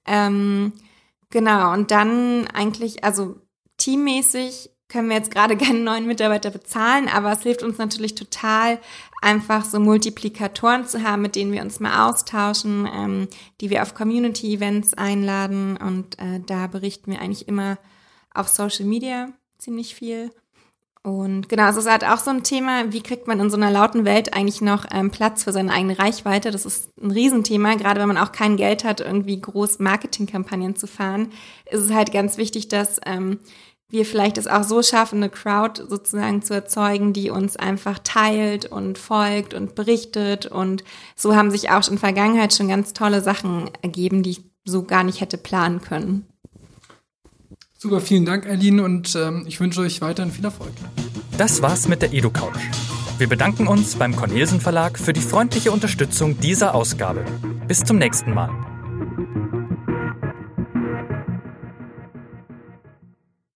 Ähm, 0.06 0.74
genau, 1.30 1.72
und 1.72 1.90
dann 1.90 2.46
eigentlich, 2.48 3.02
also 3.02 3.37
teammäßig 3.78 4.70
können 4.88 5.09
wir 5.09 5.16
jetzt 5.16 5.31
gerade 5.31 5.57
keinen 5.59 5.85
neuen 5.85 6.07
Mitarbeiter 6.07 6.51
bezahlen, 6.51 7.09
aber 7.09 7.33
es 7.33 7.42
hilft 7.42 7.62
uns 7.62 7.79
natürlich 7.79 8.14
total, 8.14 8.79
einfach 9.20 9.64
so 9.64 9.81
Multiplikatoren 9.81 10.87
zu 10.87 11.03
haben, 11.03 11.22
mit 11.22 11.35
denen 11.35 11.53
wir 11.53 11.62
uns 11.62 11.81
mal 11.81 12.09
austauschen, 12.09 12.88
ähm, 12.92 13.29
die 13.61 13.70
wir 13.70 13.83
auf 13.83 13.94
Community-Events 13.94 14.94
einladen 14.94 15.77
und 15.77 16.18
äh, 16.18 16.40
da 16.46 16.66
berichten 16.68 17.11
wir 17.11 17.20
eigentlich 17.20 17.48
immer 17.48 17.79
auf 18.33 18.48
Social 18.48 18.85
Media 18.85 19.31
ziemlich 19.59 19.94
viel. 19.94 20.31
Und 21.03 21.48
genau, 21.48 21.68
es 21.68 21.77
ist 21.77 21.88
halt 21.88 22.05
auch 22.05 22.18
so 22.18 22.31
ein 22.31 22.42
Thema, 22.42 22.92
wie 22.92 23.03
kriegt 23.03 23.29
man 23.29 23.40
in 23.40 23.51
so 23.51 23.57
einer 23.57 23.70
lauten 23.70 24.05
Welt 24.05 24.35
eigentlich 24.35 24.61
noch 24.61 24.85
ähm, 24.92 25.11
Platz 25.11 25.44
für 25.44 25.53
seine 25.53 25.72
eigene 25.72 25.98
Reichweite? 25.98 26.51
Das 26.51 26.66
ist 26.66 26.90
ein 27.01 27.11
Riesenthema, 27.11 27.77
gerade 27.77 28.01
wenn 28.01 28.09
man 28.09 28.18
auch 28.18 28.33
kein 28.33 28.57
Geld 28.57 28.85
hat, 28.85 29.01
irgendwie 29.01 29.40
groß 29.40 29.79
Marketingkampagnen 29.79 30.77
zu 30.77 30.87
fahren, 30.87 31.31
ist 31.70 31.81
es 31.81 31.92
halt 31.92 32.12
ganz 32.12 32.37
wichtig, 32.37 32.68
dass 32.68 33.01
ähm, 33.07 33.38
wir 33.90 34.05
vielleicht 34.05 34.37
es 34.37 34.46
auch 34.46 34.64
so 34.64 34.83
schaffen, 34.83 35.16
eine 35.16 35.31
Crowd 35.31 35.83
sozusagen 35.88 36.42
zu 36.42 36.55
erzeugen, 36.55 37.12
die 37.12 37.31
uns 37.31 37.57
einfach 37.57 37.98
teilt 37.98 38.66
und 38.66 38.98
folgt 38.98 39.55
und 39.55 39.74
berichtet. 39.74 40.46
Und 40.46 40.85
so 41.16 41.35
haben 41.35 41.51
sich 41.51 41.70
auch 41.70 41.87
in 41.88 41.94
der 41.94 41.98
Vergangenheit 41.98 42.53
schon 42.53 42.68
ganz 42.68 42.92
tolle 42.92 43.22
Sachen 43.22 43.70
ergeben, 43.81 44.22
die 44.22 44.31
ich 44.31 44.44
so 44.64 44.83
gar 44.83 45.05
nicht 45.05 45.20
hätte 45.20 45.38
planen 45.38 45.81
können. 45.81 46.27
Super, 47.79 48.01
vielen 48.01 48.27
Dank, 48.27 48.46
Aline, 48.46 48.83
und 48.83 49.14
ähm, 49.14 49.44
ich 49.46 49.61
wünsche 49.61 49.81
euch 49.81 50.01
weiterhin 50.01 50.33
viel 50.33 50.44
Erfolg. 50.44 50.72
Das 51.38 51.62
war's 51.62 51.87
mit 51.87 52.03
der 52.03 52.12
EduCouch. 52.12 52.59
Wir 53.18 53.29
bedanken 53.29 53.68
uns 53.68 53.94
beim 53.94 54.14
Cornelsen 54.14 54.61
Verlag 54.61 54.98
für 54.98 55.12
die 55.12 55.20
freundliche 55.20 55.70
Unterstützung 55.70 56.38
dieser 56.40 56.74
Ausgabe. 56.74 57.24
Bis 57.68 57.85
zum 57.85 57.98
nächsten 57.98 58.35
Mal. 58.35 58.77